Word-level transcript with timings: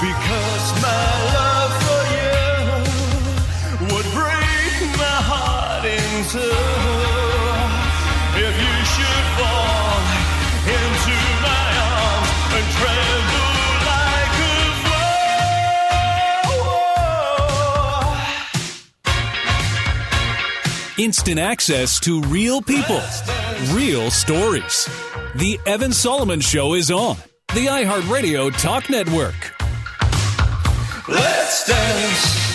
Because 0.00 0.72
my 0.80 1.04
love 1.36 1.72
for 1.84 2.02
you 2.16 2.32
would 3.92 4.08
break 4.16 4.80
my 4.96 5.18
heart 5.28 5.84
in 5.84 6.24
two. 6.32 6.56
If 8.40 8.54
you 8.64 8.76
should 8.94 9.26
fall 9.36 10.00
into 10.64 11.16
my 11.44 11.68
arms 11.92 12.32
and 12.56 12.66
tremble 12.80 13.52
like 13.92 14.36
a. 20.96 21.02
Instant 21.02 21.38
access 21.38 22.00
to 22.00 22.22
real 22.22 22.62
people, 22.62 23.02
real 23.74 24.10
stories. 24.10 24.88
The 25.34 25.60
Evan 25.66 25.92
Solomon 25.92 26.40
Show 26.40 26.72
is 26.72 26.90
on 26.90 27.16
the 27.52 27.66
iHeartRadio 27.66 28.58
Talk 28.58 28.88
Network. 28.88 29.59
Let's 31.08 31.66
dance. 31.66 32.50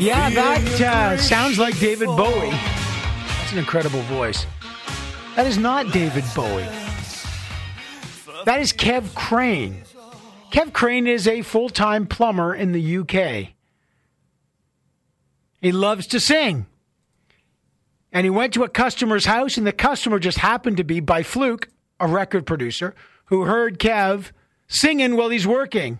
Yeah, 0.00 0.30
that 0.30 0.80
uh, 0.80 1.16
sounds 1.16 1.58
like 1.58 1.78
David. 1.78 2.06
Bowie. 2.06 2.50
That's 2.50 3.52
an 3.52 3.58
incredible 3.58 4.02
voice. 4.02 4.46
That 5.36 5.46
is 5.46 5.58
not 5.58 5.92
David 5.92 6.24
Bowie. 6.34 6.68
That 8.44 8.60
is 8.60 8.72
Kev 8.72 9.14
Crane. 9.14 9.82
Kev 10.50 10.72
Crane 10.72 11.06
is 11.06 11.26
a 11.26 11.42
full 11.42 11.68
time 11.68 12.06
plumber 12.06 12.54
in 12.54 12.72
the 12.72 12.98
UK. 12.98 13.54
He 15.60 15.72
loves 15.72 16.06
to 16.08 16.20
sing. 16.20 16.66
And 18.12 18.24
he 18.24 18.30
went 18.30 18.52
to 18.54 18.64
a 18.64 18.68
customer's 18.68 19.24
house, 19.24 19.56
and 19.56 19.66
the 19.66 19.72
customer 19.72 20.18
just 20.18 20.38
happened 20.38 20.76
to 20.76 20.84
be, 20.84 21.00
by 21.00 21.22
fluke, 21.22 21.70
a 21.98 22.06
record 22.06 22.46
producer 22.46 22.94
who 23.26 23.44
heard 23.44 23.78
Kev 23.78 24.32
singing 24.68 25.16
while 25.16 25.30
he's 25.30 25.46
working. 25.46 25.98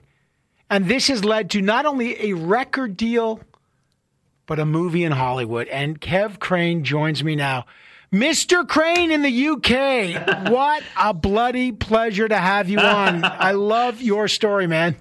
And 0.73 0.89
this 0.89 1.09
has 1.09 1.23
led 1.23 1.51
to 1.51 1.61
not 1.61 1.85
only 1.85 2.31
a 2.31 2.33
record 2.33 2.97
deal, 2.97 3.41
but 4.47 4.59
a 4.59 4.65
movie 4.65 5.05
in 5.05 5.13
Hollywood. 5.13 5.69
And 5.69 6.01
Kev 6.01 6.39
Crane 6.39 6.83
joins 6.83 7.23
me 7.23 7.37
now. 7.37 7.67
Mr. 8.11 8.67
Crane 8.67 9.11
in 9.11 9.21
the 9.21 9.49
UK. 9.49 10.49
What 10.51 10.83
a 10.99 11.13
bloody 11.13 11.73
pleasure 11.73 12.27
to 12.27 12.39
have 12.39 12.71
you 12.71 12.79
on. 12.79 13.23
I 13.25 13.53
love 13.53 14.01
your 14.01 14.29
story, 14.29 14.67
man. 14.67 14.97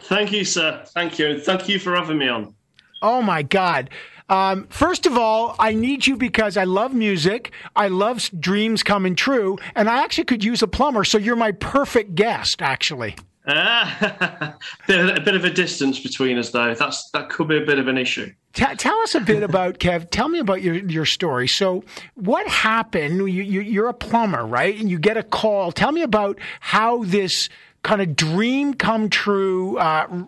Thank 0.00 0.32
you, 0.32 0.46
sir. 0.46 0.82
Thank 0.86 1.18
you. 1.18 1.38
Thank 1.38 1.68
you 1.68 1.78
for 1.78 1.94
having 1.94 2.16
me 2.16 2.28
on. 2.28 2.54
Oh 3.02 3.20
my 3.20 3.42
God. 3.42 3.90
Um, 4.30 4.68
first 4.70 5.04
of 5.04 5.18
all, 5.18 5.54
I 5.58 5.74
need 5.74 6.06
you 6.06 6.16
because 6.16 6.56
I 6.56 6.64
love 6.64 6.94
music. 6.94 7.52
I 7.76 7.88
love 7.88 8.30
dreams 8.40 8.82
coming 8.82 9.16
true. 9.16 9.58
And 9.74 9.90
I 9.90 10.02
actually 10.02 10.24
could 10.24 10.42
use 10.42 10.62
a 10.62 10.66
plumber. 10.66 11.04
So 11.04 11.18
you're 11.18 11.36
my 11.36 11.52
perfect 11.52 12.14
guest, 12.14 12.62
actually. 12.62 13.16
Ah, 13.50 14.54
bit, 14.86 15.16
a 15.16 15.20
bit 15.22 15.34
of 15.34 15.42
a 15.44 15.50
distance 15.50 15.98
between 15.98 16.36
us, 16.36 16.50
though. 16.50 16.74
That's 16.74 17.08
that 17.10 17.30
could 17.30 17.48
be 17.48 17.56
a 17.56 17.64
bit 17.64 17.78
of 17.78 17.88
an 17.88 17.96
issue. 17.96 18.30
T- 18.52 18.74
tell 18.76 18.98
us 19.00 19.14
a 19.14 19.20
bit 19.20 19.42
about 19.42 19.78
Kev. 19.78 20.10
Tell 20.10 20.28
me 20.28 20.38
about 20.38 20.60
your, 20.60 20.74
your 20.74 21.06
story. 21.06 21.48
So, 21.48 21.82
what 22.14 22.46
happened? 22.46 23.16
You, 23.16 23.24
you, 23.24 23.62
you're 23.62 23.88
a 23.88 23.94
plumber, 23.94 24.44
right? 24.44 24.78
And 24.78 24.90
you 24.90 24.98
get 24.98 25.16
a 25.16 25.22
call. 25.22 25.72
Tell 25.72 25.92
me 25.92 26.02
about 26.02 26.38
how 26.60 27.04
this 27.04 27.48
kind 27.82 28.02
of 28.02 28.14
dream 28.14 28.74
come 28.74 29.08
true, 29.08 29.78
uh, 29.78 30.24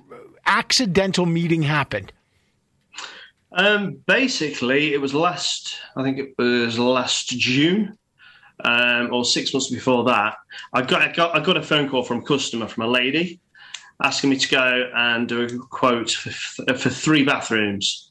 accidental 0.46 1.26
meeting 1.26 1.62
happened. 1.62 2.12
Um, 3.52 3.98
basically, 4.06 4.94
it 4.94 5.00
was 5.00 5.12
last. 5.12 5.76
I 5.94 6.02
think 6.02 6.18
it 6.18 6.34
was 6.38 6.78
last 6.78 7.28
June, 7.28 7.98
um, 8.64 9.12
or 9.12 9.24
six 9.24 9.52
months 9.52 9.70
before 9.70 10.04
that. 10.04 10.36
I 10.72 10.82
got, 10.82 11.02
I 11.02 11.12
got 11.12 11.36
I 11.36 11.40
got 11.40 11.56
a 11.56 11.62
phone 11.62 11.88
call 11.88 12.02
from 12.02 12.18
a 12.18 12.22
customer 12.22 12.66
from 12.68 12.84
a 12.84 12.88
lady 12.88 13.40
asking 14.02 14.30
me 14.30 14.36
to 14.36 14.48
go 14.48 14.90
and 14.94 15.28
do 15.28 15.42
a 15.42 15.58
quote 15.58 16.10
for, 16.10 16.30
for 16.74 16.90
three 16.90 17.24
bathrooms, 17.24 18.10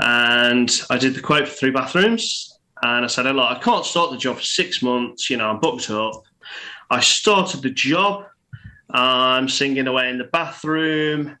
and 0.00 0.70
I 0.90 0.98
did 0.98 1.14
the 1.14 1.22
quote 1.22 1.48
for 1.48 1.54
three 1.54 1.70
bathrooms. 1.70 2.52
And 2.82 3.04
I 3.04 3.08
said, 3.08 3.26
"Oh, 3.26 3.32
look, 3.32 3.50
I 3.50 3.58
can't 3.58 3.84
start 3.84 4.10
the 4.10 4.18
job 4.18 4.36
for 4.36 4.42
six 4.42 4.82
months. 4.82 5.30
You 5.30 5.38
know, 5.38 5.48
I'm 5.48 5.60
booked 5.60 5.90
up." 5.90 6.22
I 6.90 7.00
started 7.00 7.62
the 7.62 7.70
job. 7.70 8.26
I'm 8.90 9.48
singing 9.48 9.86
away 9.86 10.10
in 10.10 10.18
the 10.18 10.24
bathroom. 10.24 11.36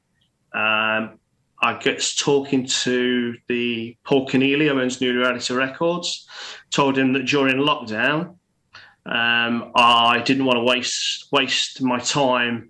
Um, 0.52 1.18
I 1.62 1.78
get 1.78 2.04
talking 2.18 2.66
to 2.66 3.34
the 3.48 3.96
Paul 4.04 4.28
Keneally, 4.28 4.68
who 4.68 4.80
owns 4.80 5.00
New 5.00 5.18
Reality 5.18 5.54
Records. 5.54 6.28
Told 6.70 6.98
him 6.98 7.12
that 7.14 7.26
during 7.26 7.56
lockdown, 7.56 8.36
um, 9.06 9.72
I 9.74 10.22
didn't 10.24 10.44
want 10.44 10.56
to 10.58 10.62
waste 10.62 11.28
waste 11.32 11.80
my 11.82 11.98
time, 11.98 12.68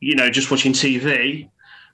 you 0.00 0.16
know, 0.16 0.30
just 0.30 0.50
watching 0.50 0.72
TV. 0.72 1.50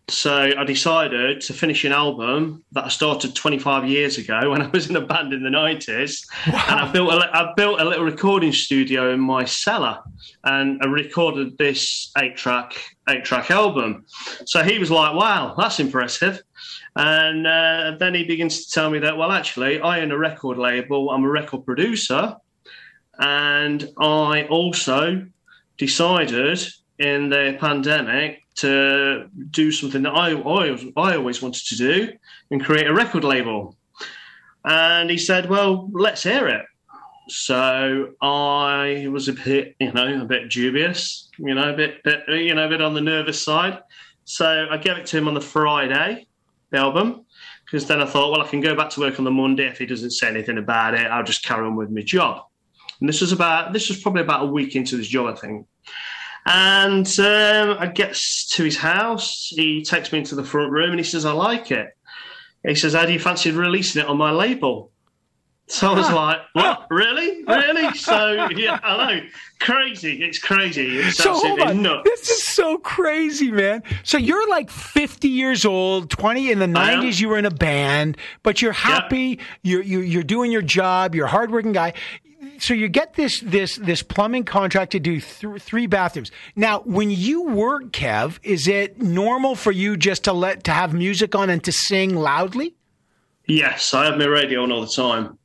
So 0.09 0.53
I 0.59 0.65
decided 0.65 1.41
to 1.43 1.55
finish 1.55 1.85
an 1.85 1.93
album 1.93 2.63
that 2.73 2.85
I 2.85 2.89
started 2.89 3.35
25 3.35 3.89
years 3.89 4.19
ago 4.19 4.39
when 4.51 4.61
I 4.61 4.69
was 4.69 4.91
in 4.91 4.97
a 4.97 5.01
band 5.01 5.33
in 5.33 5.43
the 5.43 5.49
90s, 5.49 6.27
and 6.47 6.55
I 6.57 6.93
built 6.93 7.11
a, 7.11 7.31
I 7.35 7.55
built 7.57 7.81
a 7.81 7.85
little 7.85 8.05
recording 8.05 8.53
studio 8.53 9.15
in 9.15 9.21
my 9.21 9.47
cellar, 9.47 10.01
and 10.45 10.81
I 10.83 10.87
recorded 10.87 11.57
this 11.57 12.11
eight 12.19 12.37
track 12.37 12.75
eight 13.09 13.25
track 13.25 13.51
album. 13.51 14.05
So 14.45 14.63
he 14.63 14.79
was 14.79 14.91
like, 14.91 15.15
"Wow, 15.15 15.55
that's 15.57 15.81
impressive." 15.81 16.43
And 16.97 17.47
uh, 17.47 17.97
then 17.99 18.15
he 18.15 18.25
begins 18.25 18.67
to 18.67 18.71
tell 18.71 18.91
me 18.91 18.99
that, 19.01 19.17
well, 19.17 19.33
actually, 19.33 19.81
I 19.81 20.01
own 20.01 20.13
a 20.13 20.19
record 20.19 20.59
label. 20.59 21.11
I'm 21.11 21.25
a 21.25 21.31
record 21.31 21.65
producer, 21.65 22.37
and 23.19 23.89
I 23.99 24.45
also 24.51 25.27
decided 25.79 26.61
in 26.99 27.31
the 27.31 27.57
pandemic 27.59 28.44
to 28.57 29.29
do 29.51 29.73
something 29.73 30.03
that 30.03 30.15
I, 30.15 30.33
I, 30.33 30.93
I 30.97 31.17
always 31.17 31.43
wanted 31.43 31.65
to 31.67 31.77
do 31.77 32.13
and 32.51 32.65
create 32.65 32.87
a 32.87 32.95
record 32.95 33.25
label. 33.25 33.77
And 34.65 35.11
he 35.11 35.19
said, 35.19 35.51
"Well, 35.51 35.91
let's 35.93 36.23
hear 36.23 36.49
it." 36.49 36.65
So 37.29 38.11
I 38.21 39.09
was 39.11 39.29
a 39.29 39.33
bit, 39.33 39.77
you 39.81 39.93
know, 39.93 40.23
a 40.23 40.25
bit 40.25 40.51
dubious, 40.51 41.31
you 41.39 41.55
know, 41.55 41.73
a 41.73 41.77
bit, 41.77 42.03
bit, 42.03 42.29
you 42.29 42.55
know, 42.55 42.67
a 42.67 42.69
bit 42.69 42.83
on 42.83 42.95
the 42.95 43.01
nervous 43.01 43.43
side. 43.43 43.81
So 44.25 44.69
I 44.71 44.77
gave 44.77 44.99
it 44.99 45.07
to 45.07 45.19
him 45.19 45.29
on 45.29 45.35
the 45.35 45.41
Friday, 45.41 46.27
the 46.71 46.79
album, 46.79 47.25
because 47.65 47.87
then 47.87 48.01
I 48.01 48.07
thought, 48.07 48.31
well, 48.31 48.43
I 48.43 48.49
can 48.49 48.61
go 48.61 48.75
back 48.75 48.91
to 48.91 49.01
work 49.01 49.19
on 49.19 49.25
the 49.25 49.31
Monday. 49.31 49.67
If 49.67 49.79
he 49.79 49.87
doesn't 49.87 50.11
say 50.11 50.29
anything 50.29 50.59
about 50.59 50.95
it, 50.95 51.07
I'll 51.07 51.25
just 51.25 51.45
carry 51.45 51.67
on 51.67 51.77
with 51.77 51.91
my 51.91 52.03
job. 52.03 52.45
And 53.01 53.09
this 53.09 53.21
was 53.21 53.33
about, 53.33 53.73
this 53.73 53.89
was 53.89 54.01
probably 54.01 54.23
about 54.23 54.45
a 54.45 54.47
week 54.47 54.77
into 54.77 54.97
this 54.97 55.09
job, 55.09 55.35
I 55.35 55.39
think. 55.39 55.67
And 56.47 57.07
um, 57.21 57.77
I 57.79 57.87
get 57.93 58.15
to 58.51 58.65
his 58.65 58.77
house. 58.77 59.49
He 59.49 59.83
takes 59.83 60.13
me 60.13 60.19
into 60.19 60.35
the 60.35 60.45
front 60.45 60.71
room 60.73 60.91
and 60.91 61.01
he 61.01 61.05
says, 61.05 61.25
I 61.25 61.33
like 61.33 61.71
it. 61.71 61.97
He 62.67 62.75
says, 62.75 62.93
How 62.95 63.07
do 63.07 63.13
you 63.13 63.19
fancy 63.19 63.51
releasing 63.51 64.03
it 64.03 64.09
on 64.09 64.19
my 64.19 64.31
label? 64.31 64.91
So 65.67 65.91
I 65.91 65.95
was 65.95 66.11
like, 66.13 66.39
What? 66.53 66.87
Really? 66.91 67.43
Really? 67.45 67.95
So, 67.97 68.49
yeah, 68.51 68.79
I 68.83 69.15
know. 69.15 69.27
Crazy. 69.61 70.23
It's 70.23 70.39
crazy. 70.39 70.99
It's 70.99 71.17
So 71.17 71.33
hold 71.33 71.61
absolutely 71.61 71.65
on. 71.71 71.83
nuts. 71.83 72.03
This 72.05 72.29
is 72.29 72.43
so 72.43 72.77
crazy, 72.77 73.51
man. 73.51 73.83
So 74.03 74.19
you're 74.19 74.47
like 74.51 74.69
50 74.69 75.29
years 75.29 75.65
old, 75.65 76.11
20 76.11 76.51
in 76.51 76.59
the 76.59 76.67
90s. 76.67 77.19
You 77.19 77.31
were 77.31 77.39
in 77.39 77.47
a 77.47 77.51
band, 77.51 78.19
but 78.43 78.61
you're 78.61 78.73
happy. 78.73 79.39
You're, 79.63 79.83
you're 79.83 80.03
you're 80.03 80.23
doing 80.23 80.53
your 80.53 80.61
job. 80.61 81.15
You're 81.15 81.27
a 81.27 81.31
hardworking 81.31 81.73
guy. 81.73 81.95
So 82.65 82.73
you 82.73 82.89
get 82.89 83.13
this 83.13 83.41
this 83.41 83.77
this 83.77 84.03
plumbing 84.03 84.45
contract 84.45 84.93
to 84.93 84.99
do 84.99 85.21
th- 85.21 85.61
three 85.61 85.87
bathrooms. 85.87 86.31
Now, 86.57 86.81
when 86.81 87.11
you 87.11 87.43
work, 87.43 87.93
Kev, 87.93 88.39
is 88.43 88.67
it 88.67 89.03
normal 89.03 89.55
for 89.55 89.71
you 89.71 89.99
just 89.99 90.25
to 90.25 90.33
let 90.33 90.65
to 90.65 90.71
have 90.71 90.95
music 90.95 91.35
on 91.35 91.51
and 91.51 91.63
to 91.65 91.73
sing 91.73 92.17
loudly? 92.17 92.75
Yes, 93.47 93.93
I 93.93 94.07
have 94.07 94.17
my 94.17 94.25
radio 94.25 94.63
on 94.63 94.73
all 94.73 94.81
the 94.81 94.87
time. 94.87 95.39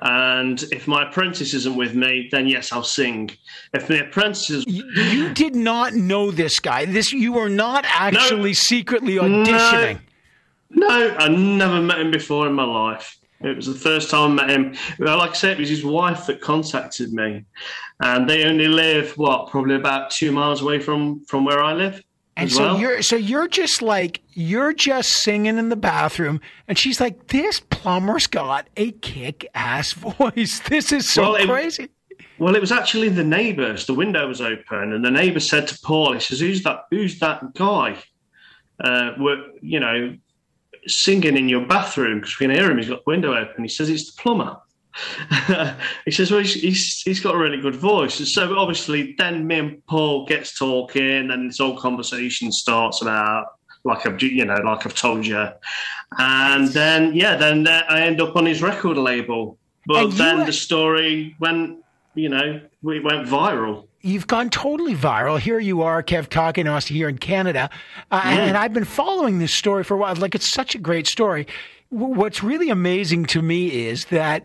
And 0.00 0.60
if 0.72 0.88
my 0.88 1.08
apprentice 1.08 1.54
isn't 1.54 1.76
with 1.76 1.94
me, 1.94 2.28
then 2.32 2.48
yes, 2.48 2.72
I'll 2.72 2.82
sing. 2.82 3.30
If 3.72 3.88
my 3.88 3.98
apprentice 3.98 4.50
is 4.50 4.64
You 4.66 5.32
did 5.34 5.54
not 5.54 5.94
know 5.94 6.32
this 6.32 6.58
guy. 6.58 6.84
This 6.84 7.12
you 7.12 7.34
were 7.34 7.48
not 7.48 7.84
actually 7.86 8.54
secretly 8.54 9.14
auditioning. 9.14 10.00
No, 10.70 10.88
I 11.16 11.28
never 11.28 11.80
met 11.80 12.00
him 12.00 12.10
before 12.10 12.48
in 12.48 12.54
my 12.54 12.64
life. 12.64 13.20
It 13.40 13.54
was 13.54 13.66
the 13.66 13.74
first 13.74 14.10
time 14.10 14.38
I 14.38 14.46
met 14.46 14.50
him. 14.50 14.74
Well, 14.98 15.18
like 15.18 15.30
I 15.30 15.34
said, 15.34 15.52
it 15.52 15.60
was 15.60 15.68
his 15.68 15.84
wife 15.84 16.26
that 16.26 16.40
contacted 16.40 17.12
me, 17.12 17.44
and 18.00 18.28
they 18.28 18.44
only 18.44 18.66
live 18.68 19.12
what 19.18 19.50
probably 19.50 19.74
about 19.74 20.10
two 20.10 20.32
miles 20.32 20.62
away 20.62 20.80
from 20.80 21.24
from 21.26 21.44
where 21.44 21.62
I 21.62 21.74
live. 21.74 22.02
And 22.38 22.50
so 22.52 22.62
well. 22.64 22.78
you're 22.78 23.02
so 23.02 23.16
you're 23.16 23.48
just 23.48 23.80
like 23.82 24.22
you're 24.32 24.72
just 24.72 25.10
singing 25.22 25.58
in 25.58 25.68
the 25.68 25.76
bathroom, 25.76 26.40
and 26.68 26.78
she's 26.78 27.00
like, 27.00 27.28
"This 27.28 27.60
plumber's 27.60 28.26
got 28.26 28.68
a 28.76 28.92
kick-ass 28.92 29.92
voice. 30.18 30.60
This 30.60 30.92
is 30.92 31.08
so 31.08 31.22
Well, 31.22 31.34
it- 31.36 31.46
crazy." 31.46 31.88
Well, 32.38 32.54
it 32.54 32.60
was 32.60 32.72
actually 32.72 33.08
the 33.08 33.24
neighbours. 33.24 33.86
The 33.86 33.94
window 33.94 34.28
was 34.28 34.40
open, 34.42 34.92
and 34.92 35.02
the 35.04 35.10
neighbour 35.10 35.40
said 35.40 35.68
to 35.68 35.78
Paul, 35.82 36.12
"He 36.14 36.20
says, 36.20 36.40
who's 36.40 36.62
that? 36.64 36.84
Who's 36.90 37.18
that 37.20 37.54
guy? 37.54 37.96
Uh, 38.78 39.12
were, 39.18 39.42
you 39.62 39.80
know, 39.80 40.14
singing 40.86 41.36
in 41.36 41.48
your 41.48 41.66
bathroom 41.66 42.20
because 42.20 42.38
we 42.38 42.46
can 42.46 42.56
hear 42.56 42.70
him. 42.70 42.78
He's 42.78 42.88
got 42.88 43.04
the 43.04 43.10
window 43.10 43.34
open. 43.34 43.64
He 43.64 43.68
says 43.68 43.88
it's 43.88 44.14
the 44.14 44.22
plumber." 44.22 44.56
he 46.06 46.10
says, 46.10 46.30
well, 46.30 46.40
he's, 46.40 46.54
he's, 46.54 47.02
he's 47.02 47.20
got 47.20 47.34
a 47.34 47.38
really 47.38 47.60
good 47.60 47.76
voice. 47.76 48.18
And 48.18 48.26
so 48.26 48.58
obviously, 48.58 49.14
then 49.18 49.46
me 49.46 49.58
and 49.58 49.86
Paul 49.86 50.26
gets 50.26 50.58
talking, 50.58 51.30
and 51.30 51.50
this 51.50 51.58
whole 51.58 51.76
conversation 51.76 52.50
starts 52.50 53.02
about 53.02 53.46
like 53.84 54.04
I've 54.04 54.20
you 54.20 54.44
know 54.44 54.56
like 54.56 54.84
I've 54.84 54.94
told 54.94 55.26
you, 55.26 55.48
and 56.18 56.68
then 56.68 57.14
yeah, 57.14 57.36
then 57.36 57.66
uh, 57.66 57.82
I 57.88 58.00
end 58.00 58.20
up 58.20 58.36
on 58.36 58.46
his 58.46 58.62
record 58.62 58.96
label. 58.96 59.58
But 59.86 60.10
then 60.10 60.44
the 60.44 60.52
story 60.52 61.36
went, 61.38 61.78
you 62.14 62.28
know, 62.28 62.60
it 62.60 63.04
went 63.04 63.28
viral 63.28 63.86
you've 64.06 64.26
gone 64.26 64.48
totally 64.50 64.94
viral. 64.94 65.38
Here 65.38 65.58
you 65.58 65.82
are, 65.82 66.02
Kev 66.02 66.28
talking 66.28 66.66
to 66.66 66.72
us 66.72 66.86
here 66.86 67.08
in 67.08 67.18
Canada. 67.18 67.68
Uh, 68.10 68.20
mm. 68.20 68.26
and, 68.26 68.56
I've 68.56 68.72
been 68.72 68.84
following 68.84 69.38
this 69.38 69.52
story 69.52 69.84
for 69.84 69.94
a 69.94 69.96
while. 69.96 70.14
Like, 70.14 70.34
it's 70.34 70.50
such 70.50 70.74
a 70.74 70.78
great 70.78 71.06
story. 71.06 71.46
What's 71.90 72.42
really 72.42 72.70
amazing 72.70 73.26
to 73.26 73.42
me 73.42 73.86
is 73.88 74.06
that 74.06 74.44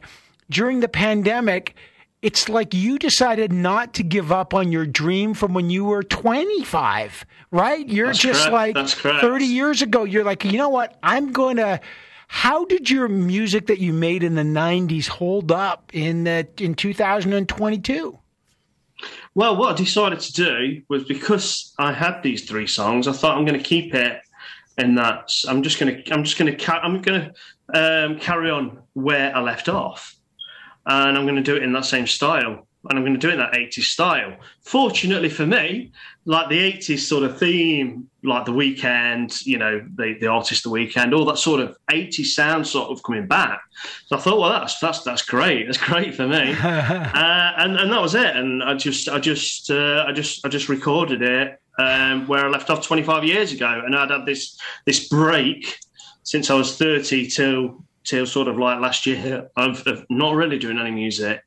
during 0.49 0.79
the 0.79 0.87
pandemic, 0.87 1.75
it's 2.21 2.49
like 2.49 2.73
you 2.73 2.99
decided 2.99 3.51
not 3.51 3.93
to 3.95 4.03
give 4.03 4.31
up 4.31 4.53
on 4.53 4.71
your 4.71 4.85
dream 4.85 5.33
from 5.33 5.53
when 5.53 5.69
you 5.69 5.85
were 5.85 6.03
25, 6.03 7.25
right? 7.51 7.87
You're 7.87 8.07
That's 8.07 8.19
just 8.19 8.49
correct. 8.49 8.75
like 8.75 8.87
30 9.21 9.45
years 9.45 9.81
ago. 9.81 10.03
You're 10.03 10.23
like, 10.23 10.43
you 10.43 10.57
know 10.57 10.69
what? 10.69 10.97
I'm 11.03 11.31
going 11.31 11.57
to. 11.57 11.79
How 12.27 12.63
did 12.63 12.89
your 12.89 13.09
music 13.09 13.67
that 13.67 13.79
you 13.79 13.91
made 13.91 14.23
in 14.23 14.35
the 14.35 14.43
90s 14.43 15.07
hold 15.07 15.51
up 15.51 15.91
in 15.93 16.23
the, 16.23 16.47
in 16.59 16.75
2022? 16.75 18.17
Well, 19.35 19.55
what 19.55 19.73
I 19.73 19.77
decided 19.77 20.19
to 20.19 20.33
do 20.33 20.81
was 20.89 21.03
because 21.05 21.73
I 21.79 21.93
had 21.93 22.21
these 22.21 22.45
three 22.45 22.67
songs, 22.67 23.07
I 23.07 23.13
thought 23.13 23.37
I'm 23.37 23.45
going 23.45 23.57
to 23.57 23.63
keep 23.63 23.93
it 23.95 24.21
and 24.77 24.97
that. 24.97 25.31
I'm 25.47 25.63
just 25.63 25.79
going 25.79 26.03
to, 26.03 26.13
I'm 26.13 26.23
just 26.23 26.37
going 26.37 26.55
to, 26.55 26.73
I'm 26.73 27.01
going 27.01 27.21
to 27.21 27.33
um, 27.73 28.19
carry 28.19 28.49
on 28.49 28.79
where 28.93 29.35
I 29.35 29.41
left 29.41 29.69
off, 29.69 30.15
and 30.85 31.17
I'm 31.17 31.25
going 31.25 31.35
to 31.35 31.41
do 31.41 31.55
it 31.55 31.63
in 31.63 31.73
that 31.73 31.85
same 31.85 32.07
style 32.07 32.67
and 32.89 32.97
I'm 32.97 33.05
going 33.05 33.13
to 33.13 33.19
do 33.19 33.29
it 33.29 33.33
in 33.33 33.39
that 33.39 33.53
80s 33.53 33.83
style. 33.83 34.35
Fortunately 34.61 35.29
for 35.29 35.45
me, 35.45 35.91
like 36.25 36.49
the 36.49 36.73
80s 36.73 36.99
sort 36.99 37.23
of 37.23 37.37
theme, 37.37 38.09
like 38.23 38.45
the 38.45 38.51
Weeknd, 38.51 39.45
you 39.45 39.57
know, 39.57 39.85
the, 39.95 40.15
the 40.19 40.27
artist, 40.27 40.63
the 40.63 40.69
Weeknd, 40.69 41.15
all 41.15 41.25
that 41.25 41.37
sort 41.37 41.61
of 41.61 41.77
80s 41.91 42.25
sound 42.25 42.65
sort 42.65 42.89
of 42.89 43.03
coming 43.03 43.27
back. 43.27 43.61
So 44.07 44.17
I 44.17 44.19
thought, 44.19 44.39
well, 44.39 44.49
that's 44.49 44.79
that's 44.79 45.03
that's 45.03 45.21
great. 45.21 45.65
That's 45.65 45.77
great 45.77 46.15
for 46.15 46.27
me, 46.27 46.53
uh, 46.63 47.51
and 47.57 47.77
and 47.77 47.91
that 47.91 48.01
was 48.01 48.15
it. 48.15 48.35
And 48.35 48.63
I 48.63 48.75
just 48.75 49.09
I 49.09 49.19
just 49.19 49.69
uh, 49.69 50.05
I 50.07 50.11
just 50.11 50.45
I 50.45 50.49
just 50.49 50.69
recorded 50.69 51.21
it 51.21 51.59
um, 51.79 52.27
where 52.27 52.45
I 52.45 52.49
left 52.49 52.69
off 52.69 52.85
25 52.85 53.23
years 53.23 53.51
ago, 53.51 53.81
and 53.85 53.95
I'd 53.95 54.11
had 54.11 54.25
this 54.25 54.59
this 54.85 55.07
break 55.07 55.77
since 56.23 56.49
I 56.49 56.55
was 56.55 56.77
30 56.77 57.27
till 57.27 57.83
till 58.03 58.25
sort 58.25 58.47
of 58.47 58.57
like 58.57 58.79
last 58.79 59.05
year 59.05 59.49
of, 59.55 59.85
of 59.87 60.05
not 60.09 60.35
really 60.35 60.57
doing 60.57 60.79
any 60.79 60.91
music. 60.91 61.41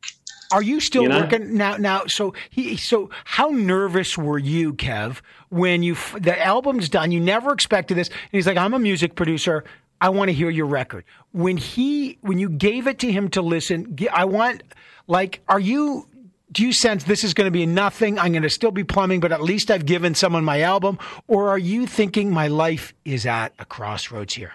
Are 0.53 0.63
you 0.63 0.81
still 0.81 1.03
you 1.03 1.09
know? 1.09 1.21
working 1.21 1.57
now? 1.57 1.77
Now, 1.77 2.07
so 2.07 2.35
he, 2.51 2.77
so 2.77 3.11
how 3.25 3.49
nervous 3.49 4.17
were 4.17 4.39
you, 4.39 4.75
Kev, 4.75 5.21
when 5.49 5.83
you 5.83 5.97
the 6.19 6.41
album's 6.41 6.89
done? 6.89 7.13
You 7.13 7.21
never 7.21 7.53
expected 7.53 7.97
this, 7.97 8.09
and 8.09 8.19
he's 8.33 8.47
like, 8.47 8.57
"I'm 8.57 8.75
a 8.75 8.79
music 8.79 9.15
producer. 9.15 9.65
I 10.01 10.11
want 10.11 10.29
to 10.29 10.33
hear 10.33 10.51
your 10.51 10.67
record." 10.67 11.05
When 11.33 11.57
he, 11.57 12.19
when 12.21 12.39
you 12.39 12.49
gave 12.49 12.87
it 12.87 12.99
to 13.01 13.11
him 13.11 13.29
to 13.31 13.43
listen, 13.43 13.97
I 14.13 14.25
want, 14.25 14.63
like, 15.07 15.43
are 15.49 15.61
you? 15.61 16.09
Do 16.53 16.63
you 16.63 16.73
sense 16.73 17.05
this 17.05 17.25
is 17.25 17.35
going 17.35 17.47
to 17.47 17.51
be 17.51 17.67
nothing? 17.67 18.17
I'm 18.17 18.31
going 18.31 18.43
to 18.45 18.51
still 18.51 18.71
be 18.71 18.85
plumbing, 18.85 19.19
but 19.19 19.33
at 19.33 19.43
least 19.43 19.73
I've 19.73 19.87
given 19.87 20.15
someone 20.15 20.45
my 20.45 20.61
album, 20.61 20.99
or 21.27 21.49
are 21.49 21.59
you 21.59 21.87
thinking 21.87 22.31
my 22.31 22.47
life 22.47 22.95
is 23.05 23.27
at 23.27 23.55
a 23.59 23.65
crossroads 23.65 24.35
here? 24.35 24.53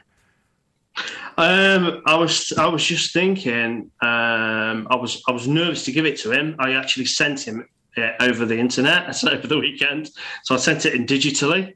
Um, 1.37 2.01
I 2.05 2.15
was 2.15 2.51
I 2.57 2.67
was 2.67 2.83
just 2.83 3.13
thinking. 3.13 3.91
Um, 4.01 4.87
I 4.89 4.97
was 4.99 5.23
I 5.27 5.31
was 5.31 5.47
nervous 5.47 5.85
to 5.85 5.91
give 5.93 6.05
it 6.05 6.19
to 6.19 6.31
him. 6.31 6.55
I 6.59 6.73
actually 6.73 7.05
sent 7.05 7.47
him 7.47 7.65
it 7.95 8.15
over 8.19 8.45
the 8.45 8.57
internet 8.57 9.23
over 9.23 9.47
the 9.47 9.57
weekend, 9.57 10.09
so 10.43 10.55
I 10.55 10.57
sent 10.57 10.85
it 10.85 10.95
in 10.95 11.05
digitally, 11.05 11.75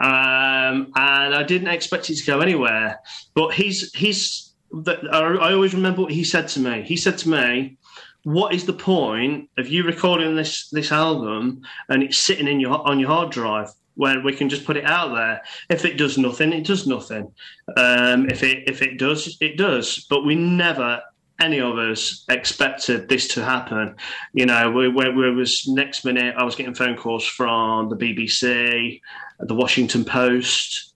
um, 0.00 0.92
and 0.94 1.34
I 1.34 1.42
didn't 1.42 1.68
expect 1.68 2.10
it 2.10 2.16
to 2.16 2.24
go 2.24 2.40
anywhere. 2.40 3.00
But 3.34 3.54
he's 3.54 3.92
he's. 3.92 4.54
I 4.86 5.52
always 5.52 5.74
remember 5.74 6.02
what 6.02 6.12
he 6.12 6.24
said 6.24 6.48
to 6.48 6.60
me. 6.60 6.82
He 6.82 6.96
said 6.96 7.18
to 7.18 7.28
me, 7.28 7.76
"What 8.22 8.54
is 8.54 8.66
the 8.66 8.72
point 8.72 9.50
of 9.58 9.68
you 9.68 9.82
recording 9.82 10.36
this 10.36 10.68
this 10.70 10.92
album 10.92 11.62
and 11.88 12.04
it's 12.04 12.18
sitting 12.18 12.46
in 12.46 12.60
your 12.60 12.86
on 12.88 13.00
your 13.00 13.08
hard 13.08 13.32
drive? 13.32 13.72
Where 13.94 14.20
we 14.20 14.34
can 14.34 14.48
just 14.48 14.64
put 14.64 14.76
it 14.76 14.84
out 14.84 15.14
there. 15.14 15.42
If 15.68 15.84
it 15.84 15.98
does 15.98 16.18
nothing, 16.18 16.52
it 16.52 16.66
does 16.66 16.86
nothing. 16.86 17.32
Um, 17.76 18.28
if 18.28 18.42
it 18.42 18.68
if 18.68 18.82
it 18.82 18.98
does, 18.98 19.36
it 19.40 19.56
does. 19.56 20.06
But 20.08 20.24
we 20.24 20.34
never 20.34 21.02
any 21.40 21.60
of 21.60 21.76
us 21.76 22.24
expected 22.28 23.08
this 23.08 23.28
to 23.28 23.44
happen. 23.44 23.96
You 24.32 24.46
know, 24.46 24.70
we, 24.70 24.88
we, 24.88 25.10
we, 25.10 25.34
was 25.34 25.66
next 25.66 26.04
minute 26.04 26.34
I 26.38 26.44
was 26.44 26.54
getting 26.54 26.74
phone 26.74 26.96
calls 26.96 27.26
from 27.26 27.88
the 27.88 27.96
BBC, 27.96 29.00
the 29.40 29.54
Washington 29.54 30.04
Post, 30.04 30.94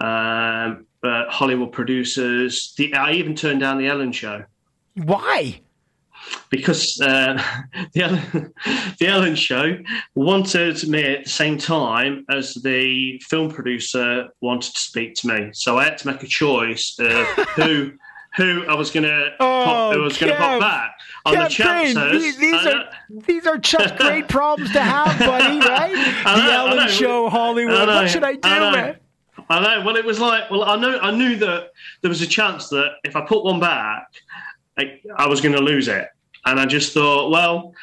um, 0.00 0.86
uh, 1.02 1.24
Hollywood 1.28 1.72
producers. 1.72 2.72
The, 2.76 2.94
I 2.94 3.12
even 3.12 3.34
turned 3.34 3.60
down 3.60 3.78
the 3.78 3.86
Ellen 3.86 4.12
Show. 4.12 4.44
Why? 4.94 5.60
Because 6.50 7.00
uh, 7.00 7.42
the, 7.92 8.02
Ellen, 8.02 8.54
the 8.98 9.06
Ellen 9.06 9.34
Show 9.34 9.78
wanted 10.14 10.86
me 10.88 11.02
at 11.02 11.24
the 11.24 11.30
same 11.30 11.58
time 11.58 12.24
as 12.30 12.54
the 12.54 13.18
film 13.20 13.50
producer 13.50 14.28
wanted 14.40 14.74
to 14.74 14.80
speak 14.80 15.14
to 15.16 15.28
me. 15.28 15.50
So 15.52 15.78
I 15.78 15.84
had 15.84 15.98
to 15.98 16.06
make 16.06 16.22
a 16.22 16.28
choice 16.28 16.96
of 16.98 17.26
who 17.56 17.92
who 18.36 18.64
I 18.66 18.74
was 18.74 18.90
going 18.90 19.04
to 19.04 19.30
oh, 19.40 19.92
who 19.92 20.02
was 20.02 20.16
going 20.16 20.32
to 20.32 20.38
pop 20.38 20.58
back 20.58 20.94
on 21.26 21.34
Kev 21.34 21.42
the 21.42 21.48
chat. 21.48 22.12
These, 22.12 22.38
these 22.38 22.66
are 22.66 22.84
these 23.26 23.46
are 23.46 23.62
such 23.62 23.96
great 23.98 24.28
problems 24.28 24.72
to 24.72 24.80
have, 24.80 25.18
buddy. 25.18 25.58
Right? 25.58 25.92
Know, 26.24 26.36
the 26.36 26.52
Ellen 26.52 26.88
Show, 26.88 27.28
Hollywood. 27.28 27.88
What 27.88 28.08
should 28.08 28.24
I 28.24 28.34
do, 28.34 28.48
I 28.48 28.72
man? 28.72 28.96
I 29.48 29.60
know. 29.60 29.84
Well, 29.84 29.96
it 29.96 30.04
was 30.04 30.18
like, 30.18 30.50
well, 30.50 30.64
I 30.64 30.76
know, 30.76 30.98
I 31.00 31.10
knew 31.10 31.36
that 31.36 31.72
there 32.00 32.08
was 32.08 32.22
a 32.22 32.26
chance 32.26 32.68
that 32.68 32.92
if 33.04 33.16
I 33.16 33.20
put 33.22 33.44
one 33.44 33.60
back, 33.60 34.06
I, 34.78 35.00
I 35.16 35.26
was 35.26 35.40
going 35.40 35.54
to 35.54 35.60
lose 35.60 35.88
it. 35.88 36.08
And 36.44 36.58
I 36.58 36.66
just 36.66 36.92
thought, 36.92 37.30
well, 37.30 37.74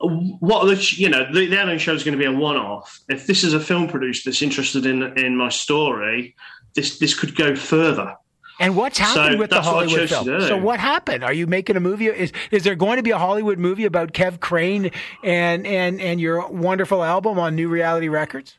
what 0.00 0.64
the 0.64 0.94
you 0.96 1.08
know 1.08 1.30
the, 1.32 1.46
the 1.46 1.58
Ellen 1.58 1.78
show 1.78 1.94
is 1.94 2.02
going 2.02 2.18
to 2.18 2.18
be 2.18 2.24
a 2.24 2.32
one-off. 2.32 3.00
If 3.08 3.26
this 3.26 3.44
is 3.44 3.52
a 3.52 3.60
film 3.60 3.88
producer 3.88 4.30
that's 4.30 4.42
interested 4.42 4.86
in 4.86 5.02
in 5.18 5.36
my 5.36 5.50
story, 5.50 6.34
this 6.74 6.98
this 6.98 7.18
could 7.18 7.36
go 7.36 7.54
further. 7.54 8.16
And 8.60 8.76
what's 8.76 8.98
happened 8.98 9.34
so 9.34 9.38
with 9.38 9.50
the 9.50 9.62
Hollywood 9.62 10.08
film? 10.08 10.40
So 10.42 10.56
what 10.56 10.80
happened? 10.80 11.24
Are 11.24 11.32
you 11.32 11.46
making 11.46 11.76
a 11.76 11.80
movie? 11.80 12.06
Is 12.06 12.32
is 12.50 12.64
there 12.64 12.74
going 12.74 12.96
to 12.96 13.02
be 13.02 13.10
a 13.10 13.18
Hollywood 13.18 13.58
movie 13.58 13.84
about 13.84 14.12
Kev 14.12 14.40
Crane 14.40 14.90
and 15.22 15.66
and 15.66 16.00
and 16.00 16.20
your 16.20 16.48
wonderful 16.48 17.02
album 17.02 17.38
on 17.38 17.54
New 17.54 17.68
Reality 17.68 18.08
Records? 18.08 18.58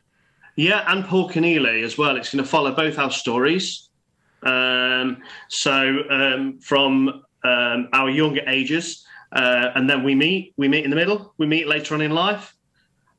Yeah, 0.56 0.84
and 0.86 1.04
Paul 1.04 1.30
Keneally 1.30 1.82
as 1.82 1.96
well. 1.96 2.16
It's 2.16 2.32
going 2.32 2.44
to 2.44 2.48
follow 2.50 2.72
both 2.72 2.98
our 2.98 3.10
stories. 3.10 3.88
Um, 4.42 5.22
so 5.48 6.02
um, 6.10 6.58
from 6.60 7.22
um, 7.44 7.88
our 7.92 8.10
younger 8.10 8.42
ages 8.48 9.04
uh, 9.32 9.72
and 9.74 9.88
then 9.88 10.04
we 10.04 10.14
meet. 10.14 10.52
We 10.56 10.68
meet 10.68 10.84
in 10.84 10.90
the 10.90 10.96
middle. 10.96 11.34
We 11.38 11.46
meet 11.46 11.66
later 11.66 11.94
on 11.94 12.00
in 12.00 12.12
life. 12.12 12.54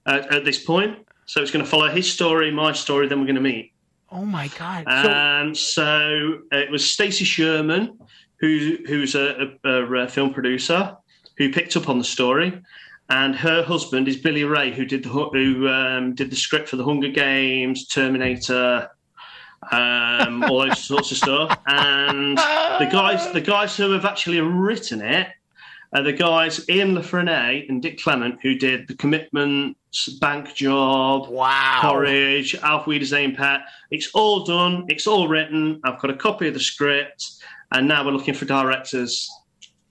Uh, 0.05 0.21
at 0.31 0.43
this 0.43 0.61
point, 0.61 0.99
so 1.27 1.41
it's 1.41 1.49
going 1.49 1.63
to 1.63 1.71
follow 1.71 1.87
his 1.87 2.11
story, 2.11 2.51
my 2.51 2.73
story. 2.73 3.07
Then 3.07 3.19
we're 3.21 3.25
going 3.25 3.35
to 3.35 3.41
meet. 3.41 3.71
Oh 4.11 4.25
my 4.25 4.49
god! 4.59 4.83
And 4.85 5.55
so, 5.55 6.41
so 6.51 6.57
it 6.57 6.69
was 6.69 6.87
Stacey 6.87 7.23
Sherman, 7.23 7.97
who 8.41 8.79
who's 8.85 9.15
a, 9.15 9.55
a, 9.63 9.69
a, 9.69 10.07
film 10.09 10.33
producer, 10.33 10.97
who 11.37 11.53
picked 11.53 11.77
up 11.77 11.87
on 11.87 11.99
the 11.99 12.03
story, 12.03 12.61
and 13.09 13.33
her 13.33 13.63
husband 13.63 14.09
is 14.09 14.17
Billy 14.17 14.43
Ray, 14.43 14.73
who 14.73 14.83
did 14.83 15.03
the 15.03 15.09
who 15.09 15.69
um, 15.69 16.15
did 16.15 16.29
the 16.29 16.35
script 16.35 16.67
for 16.67 16.75
the 16.75 16.83
Hunger 16.83 17.07
Games, 17.07 17.87
Terminator, 17.87 18.89
um, 19.71 20.43
all 20.43 20.59
those 20.59 20.83
sorts 20.83 21.11
of 21.11 21.17
stuff. 21.17 21.57
And 21.67 22.37
the 22.37 22.89
guys, 22.91 23.31
the 23.31 23.41
guys 23.41 23.75
who 23.77 23.91
have 23.91 24.05
actually 24.05 24.41
written 24.41 25.01
it 25.01 25.27
uh, 25.93 26.01
the 26.01 26.13
guys 26.13 26.67
Ian 26.69 26.95
La 26.95 27.01
Frenais 27.01 27.69
and 27.69 27.81
Dick 27.81 28.01
Clement, 28.01 28.39
who 28.41 28.55
did 28.55 28.87
the 28.87 28.95
commitments, 28.95 30.09
bank 30.19 30.55
job, 30.55 31.29
wow, 31.29 31.81
porridge, 31.83 32.55
Auf 32.63 32.87
Wiedersehen, 32.87 33.35
Pat. 33.35 33.61
It's 33.91 34.09
all 34.13 34.43
done. 34.43 34.85
It's 34.87 35.05
all 35.05 35.27
written. 35.27 35.79
I've 35.83 35.99
got 35.99 36.09
a 36.09 36.15
copy 36.15 36.47
of 36.47 36.55
the 36.55 36.59
script, 36.59 37.43
and 37.71 37.87
now 37.87 38.03
we're 38.03 38.11
looking 38.11 38.33
for 38.33 38.45
directors. 38.45 39.29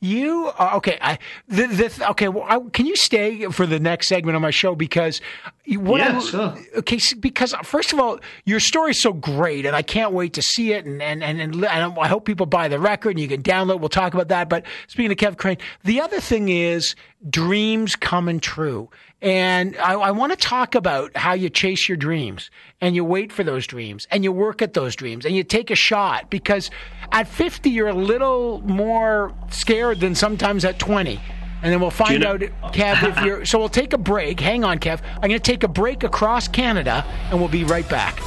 You 0.00 0.50
uh, 0.58 0.72
okay? 0.74 0.98
I 1.00 1.18
this 1.46 2.00
okay. 2.00 2.26
Well, 2.26 2.44
I, 2.48 2.58
can 2.70 2.86
you 2.86 2.96
stay 2.96 3.44
for 3.52 3.66
the 3.66 3.78
next 3.78 4.08
segment 4.08 4.34
of 4.34 4.42
my 4.42 4.50
show 4.50 4.74
because 4.74 5.20
What 5.68 6.00
Yeah, 6.00 6.18
I- 6.18 6.20
sure. 6.20 6.58
Okay, 6.78 6.98
because 7.20 7.54
first 7.62 7.92
of 7.92 8.00
all, 8.00 8.18
your 8.44 8.58
story's 8.58 9.00
so 9.00 9.12
great, 9.12 9.64
and 9.64 9.76
I 9.76 9.82
can't 9.82 10.12
wait 10.12 10.32
to 10.32 10.42
see 10.42 10.72
it, 10.72 10.84
and 10.86 11.00
and 11.00 11.22
and, 11.22 11.40
and, 11.40 11.54
and 11.64 11.98
I 11.98 12.08
hope 12.08 12.24
people 12.24 12.46
buy 12.46 12.66
the 12.66 12.80
record 12.80 13.10
and 13.10 13.20
you 13.20 13.28
can 13.28 13.42
download. 13.44 13.78
We'll 13.78 13.88
talk 13.88 14.12
about 14.12 14.26
that. 14.28 14.48
But 14.48 14.64
speaking 14.88 15.12
of 15.12 15.18
Kev 15.18 15.38
Crane, 15.38 15.58
the 15.84 16.00
other 16.00 16.18
thing 16.20 16.48
is 16.48 16.96
dreams 17.30 17.94
coming 17.94 18.40
true, 18.40 18.90
and 19.22 19.76
I, 19.76 19.92
I 19.92 20.10
want 20.10 20.32
to 20.32 20.36
talk 20.36 20.74
about 20.74 21.16
how 21.16 21.34
you 21.34 21.48
chase 21.48 21.88
your 21.88 21.96
dreams 21.96 22.50
and 22.80 22.96
you 22.96 23.04
wait 23.04 23.30
for 23.32 23.44
those 23.44 23.64
dreams 23.64 24.08
and 24.10 24.24
you 24.24 24.32
work 24.32 24.62
at 24.62 24.74
those 24.74 24.96
dreams 24.96 25.24
and 25.24 25.36
you 25.36 25.44
take 25.44 25.70
a 25.70 25.76
shot 25.76 26.28
because 26.28 26.72
at 27.12 27.28
fifty 27.28 27.70
you're 27.70 27.86
a 27.88 27.94
little 27.94 28.62
more 28.62 29.32
scared 29.50 30.00
than 30.00 30.16
sometimes 30.16 30.64
at 30.64 30.80
twenty. 30.80 31.20
And 31.62 31.72
then 31.72 31.80
we'll 31.80 31.90
find 31.90 32.20
know- 32.22 32.32
out, 32.32 32.40
Kev, 32.72 33.02
if 33.02 33.24
you're. 33.24 33.44
So 33.44 33.58
we'll 33.58 33.68
take 33.68 33.92
a 33.92 33.98
break. 33.98 34.40
Hang 34.40 34.64
on, 34.64 34.78
Kev. 34.78 35.00
I'm 35.14 35.28
going 35.28 35.32
to 35.32 35.38
take 35.38 35.62
a 35.62 35.68
break 35.68 36.02
across 36.02 36.48
Canada, 36.48 37.04
and 37.30 37.38
we'll 37.38 37.48
be 37.48 37.64
right 37.64 37.88
back. 37.88 38.20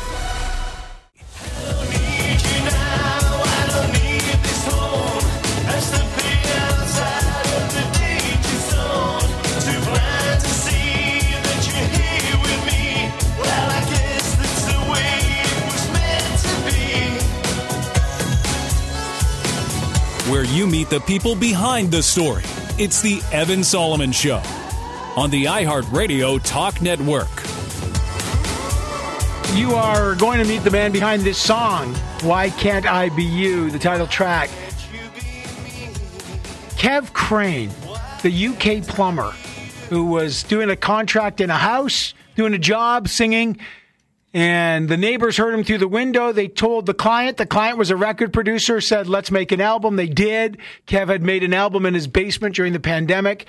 where 20.29 20.43
you 20.43 20.65
meet 20.65 20.89
the 20.89 20.99
people 21.01 21.35
behind 21.35 21.91
the 21.91 22.01
story. 22.01 22.43
It's 22.77 23.01
the 23.01 23.21
Evan 23.31 23.63
Solomon 23.63 24.11
Show 24.11 24.41
on 25.15 25.29
the 25.29 25.45
iHeartRadio 25.45 26.41
Talk 26.43 26.81
Network. 26.81 27.29
You 29.57 29.75
are 29.75 30.13
going 30.15 30.39
to 30.39 30.45
meet 30.45 30.61
the 30.65 30.71
man 30.71 30.91
behind 30.91 31.21
this 31.21 31.37
song, 31.37 31.95
Why 32.23 32.49
Can't 32.49 32.85
I 32.85 33.07
Be 33.07 33.23
You, 33.23 33.71
the 33.71 33.79
title 33.79 34.07
track. 34.07 34.49
Kev 36.75 37.13
Crane, 37.13 37.71
the 38.23 38.47
UK 38.47 38.85
plumber, 38.85 39.31
who 39.87 40.07
was 40.07 40.43
doing 40.43 40.69
a 40.69 40.75
contract 40.75 41.39
in 41.39 41.49
a 41.49 41.57
house, 41.57 42.13
doing 42.35 42.53
a 42.53 42.59
job, 42.59 43.07
singing, 43.07 43.57
and 44.35 44.89
the 44.89 44.97
neighbors 44.97 45.37
heard 45.37 45.53
him 45.53 45.63
through 45.63 45.77
the 45.77 45.87
window. 45.87 46.33
They 46.33 46.49
told 46.49 46.87
the 46.87 46.93
client. 46.93 47.37
The 47.37 47.45
client 47.45 47.77
was 47.77 47.89
a 47.89 47.95
record 47.95 48.33
producer, 48.33 48.81
said, 48.81 49.07
let's 49.07 49.31
make 49.31 49.53
an 49.53 49.61
album. 49.61 49.95
They 49.95 50.09
did. 50.09 50.57
Kev 50.87 51.07
had 51.07 51.23
made 51.23 51.41
an 51.41 51.53
album 51.53 51.85
in 51.85 51.93
his 51.93 52.05
basement 52.05 52.53
during 52.53 52.73
the 52.73 52.81
pandemic. 52.81 53.45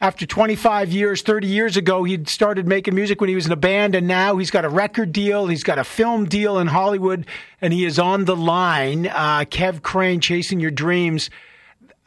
After 0.00 0.24
25 0.24 0.92
years, 0.92 1.22
30 1.22 1.48
years 1.48 1.76
ago, 1.76 2.04
he'd 2.04 2.28
started 2.28 2.68
making 2.68 2.94
music 2.94 3.20
when 3.20 3.28
he 3.28 3.34
was 3.34 3.46
in 3.46 3.50
a 3.50 3.56
band, 3.56 3.96
and 3.96 4.06
now 4.06 4.36
he's 4.36 4.52
got 4.52 4.64
a 4.64 4.68
record 4.68 5.10
deal. 5.10 5.48
He's 5.48 5.64
got 5.64 5.80
a 5.80 5.84
film 5.84 6.26
deal 6.26 6.60
in 6.60 6.68
Hollywood, 6.68 7.26
and 7.60 7.72
he 7.72 7.84
is 7.84 7.98
on 7.98 8.24
the 8.24 8.36
line. 8.36 9.08
Uh, 9.08 9.40
Kev 9.40 9.82
Crane, 9.82 10.20
Chasing 10.20 10.60
Your 10.60 10.70
Dreams. 10.70 11.28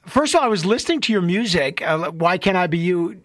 First 0.06 0.34
of 0.34 0.40
all, 0.40 0.46
I 0.46 0.50
was 0.50 0.66
listening 0.66 1.02
to 1.02 1.12
your 1.12 1.22
music. 1.22 1.82
Uh, 1.82 2.10
Why 2.12 2.38
Can't 2.38 2.56
I 2.56 2.68
Be 2.68 2.78
You? 2.78 3.22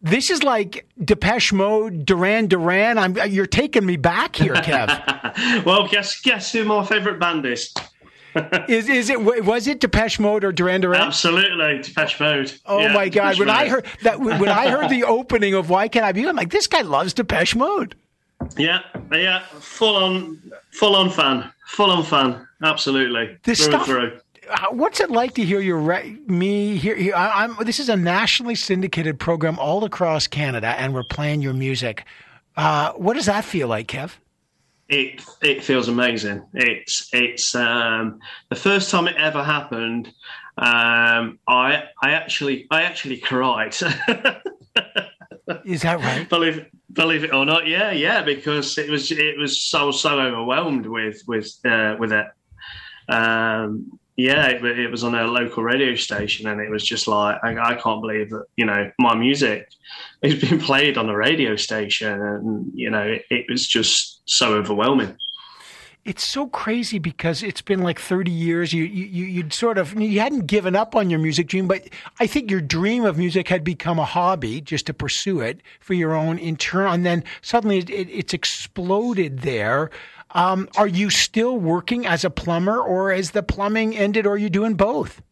This 0.00 0.30
is 0.30 0.42
like 0.44 0.86
Depeche 1.04 1.52
Mode, 1.52 2.04
Duran 2.06 2.46
Duran. 2.46 2.98
I'm, 2.98 3.16
you're 3.28 3.46
taking 3.46 3.84
me 3.84 3.96
back 3.96 4.36
here, 4.36 4.54
Kev. 4.54 5.64
Well, 5.64 5.86
guess 5.86 6.20
guess 6.20 6.52
who 6.52 6.64
my 6.64 6.84
favourite 6.84 7.20
band 7.20 7.44
is? 7.46 7.72
is 8.68 8.88
is 8.88 9.08
it 9.10 9.20
was 9.44 9.66
it 9.68 9.80
Depeche 9.80 10.18
Mode 10.20 10.44
or 10.44 10.52
Duran 10.52 10.80
Duran? 10.80 11.00
Absolutely, 11.00 11.80
Depeche 11.82 12.18
Mode. 12.20 12.52
Oh 12.66 12.80
Yeah, 12.80 12.92
my 12.92 13.08
God! 13.08 13.30
Depeche 13.36 13.38
When 13.40 13.50
I 13.50 13.68
heard 13.68 13.86
that, 14.02 14.18
when 14.20 14.48
I 14.48 14.68
heard 14.68 14.88
the 14.90 15.04
opening 15.04 15.54
of 15.54 15.70
Why 15.70 15.88
Can't 15.88 16.04
I 16.04 16.12
Be, 16.12 16.26
I'm 16.28 16.36
like, 16.36 16.50
this 16.50 16.66
guy 16.66 16.82
loves 16.82 17.14
Depeche 17.14 17.54
Mode. 17.56 17.94
Yeah, 18.56 18.80
yeah, 19.12 19.40
full 19.60 19.96
on, 19.96 20.40
full 20.70 20.94
on 20.96 21.10
fan, 21.10 21.50
full 21.66 21.90
on 21.90 22.04
fan. 22.04 22.46
Absolutely, 22.62 23.36
This 23.44 23.58
through 23.64 23.72
stuff- 23.72 23.88
and 23.88 24.10
through. 24.12 24.20
What's 24.70 25.00
it 25.00 25.10
like 25.10 25.34
to 25.34 25.44
hear 25.44 25.60
your 25.60 25.78
re- 25.78 26.18
me 26.26 26.76
here? 26.76 26.96
here 26.96 27.14
I'm. 27.14 27.56
This 27.64 27.80
is 27.80 27.88
a 27.88 27.96
nationally 27.96 28.54
syndicated 28.54 29.18
program 29.18 29.58
all 29.58 29.84
across 29.84 30.26
Canada, 30.26 30.68
and 30.68 30.94
we're 30.94 31.04
playing 31.04 31.42
your 31.42 31.54
music. 31.54 32.04
Uh, 32.56 32.92
what 32.92 33.14
does 33.14 33.26
that 33.26 33.44
feel 33.44 33.68
like, 33.68 33.88
Kev? 33.88 34.12
It 34.88 35.22
it 35.42 35.62
feels 35.62 35.88
amazing. 35.88 36.44
It's 36.54 37.08
it's 37.12 37.54
um, 37.54 38.20
the 38.48 38.56
first 38.56 38.90
time 38.90 39.06
it 39.06 39.16
ever 39.16 39.44
happened. 39.44 40.08
Um, 40.56 41.38
I 41.46 41.84
I 42.02 42.12
actually 42.12 42.66
I 42.70 42.82
actually 42.82 43.18
cried. 43.18 43.76
Is 45.64 45.82
that 45.82 46.00
right? 46.00 46.28
believe 46.28 46.66
believe 46.92 47.24
it 47.24 47.32
or 47.32 47.44
not, 47.44 47.66
yeah, 47.66 47.90
yeah, 47.90 48.22
because 48.22 48.78
it 48.78 48.90
was 48.90 49.10
it 49.12 49.38
was 49.38 49.62
so 49.62 49.90
so 49.90 50.18
overwhelmed 50.18 50.86
with 50.86 51.22
with 51.26 51.54
uh, 51.64 51.96
with 51.98 52.12
it. 52.12 52.26
Um, 53.08 53.97
yeah, 54.18 54.48
it, 54.48 54.62
it 54.64 54.90
was 54.90 55.04
on 55.04 55.14
a 55.14 55.24
local 55.26 55.62
radio 55.62 55.94
station, 55.94 56.48
and 56.48 56.60
it 56.60 56.68
was 56.70 56.84
just 56.84 57.06
like 57.08 57.36
I, 57.42 57.56
I 57.56 57.74
can't 57.76 58.02
believe 58.02 58.30
that 58.30 58.44
you 58.56 58.66
know 58.66 58.90
my 58.98 59.14
music 59.14 59.68
is 60.22 60.34
being 60.42 60.60
played 60.60 60.98
on 60.98 61.08
a 61.08 61.16
radio 61.16 61.56
station, 61.56 62.20
and 62.20 62.70
you 62.74 62.90
know 62.90 63.00
it, 63.02 63.22
it 63.30 63.46
was 63.48 63.66
just 63.66 64.20
so 64.26 64.54
overwhelming. 64.54 65.16
It's 66.04 66.26
so 66.26 66.46
crazy 66.48 66.98
because 66.98 67.42
it's 67.42 67.60
been 67.60 67.82
like 67.82 68.00
30 68.00 68.30
years. 68.30 68.72
You, 68.72 68.84
you, 68.84 69.04
you- 69.04 69.26
you'd 69.26 69.52
sort 69.52 69.76
of, 69.76 69.92
you 70.00 70.20
hadn't 70.20 70.46
given 70.46 70.74
up 70.74 70.96
on 70.96 71.10
your 71.10 71.18
music 71.18 71.48
dream, 71.48 71.68
but 71.68 71.86
I 72.18 72.26
think 72.26 72.50
your 72.50 72.62
dream 72.62 73.04
of 73.04 73.18
music 73.18 73.48
had 73.48 73.62
become 73.62 73.98
a 73.98 74.06
hobby 74.06 74.62
just 74.62 74.86
to 74.86 74.94
pursue 74.94 75.40
it 75.42 75.60
for 75.80 75.92
your 75.92 76.14
own 76.14 76.38
internal. 76.38 76.92
And 76.94 77.04
then 77.04 77.24
suddenly 77.42 77.78
it, 77.78 77.90
it's 77.90 78.32
exploded 78.32 79.40
there. 79.40 79.90
Um, 80.32 80.68
are 80.76 80.86
you 80.86 81.10
still 81.10 81.58
working 81.58 82.06
as 82.06 82.24
a 82.24 82.30
plumber 82.30 82.80
or 82.80 83.12
has 83.12 83.30
the 83.30 83.42
plumbing 83.42 83.96
ended 83.96 84.26
or 84.26 84.30
are 84.30 84.38
you 84.38 84.50
doing 84.50 84.74
both? 84.74 85.22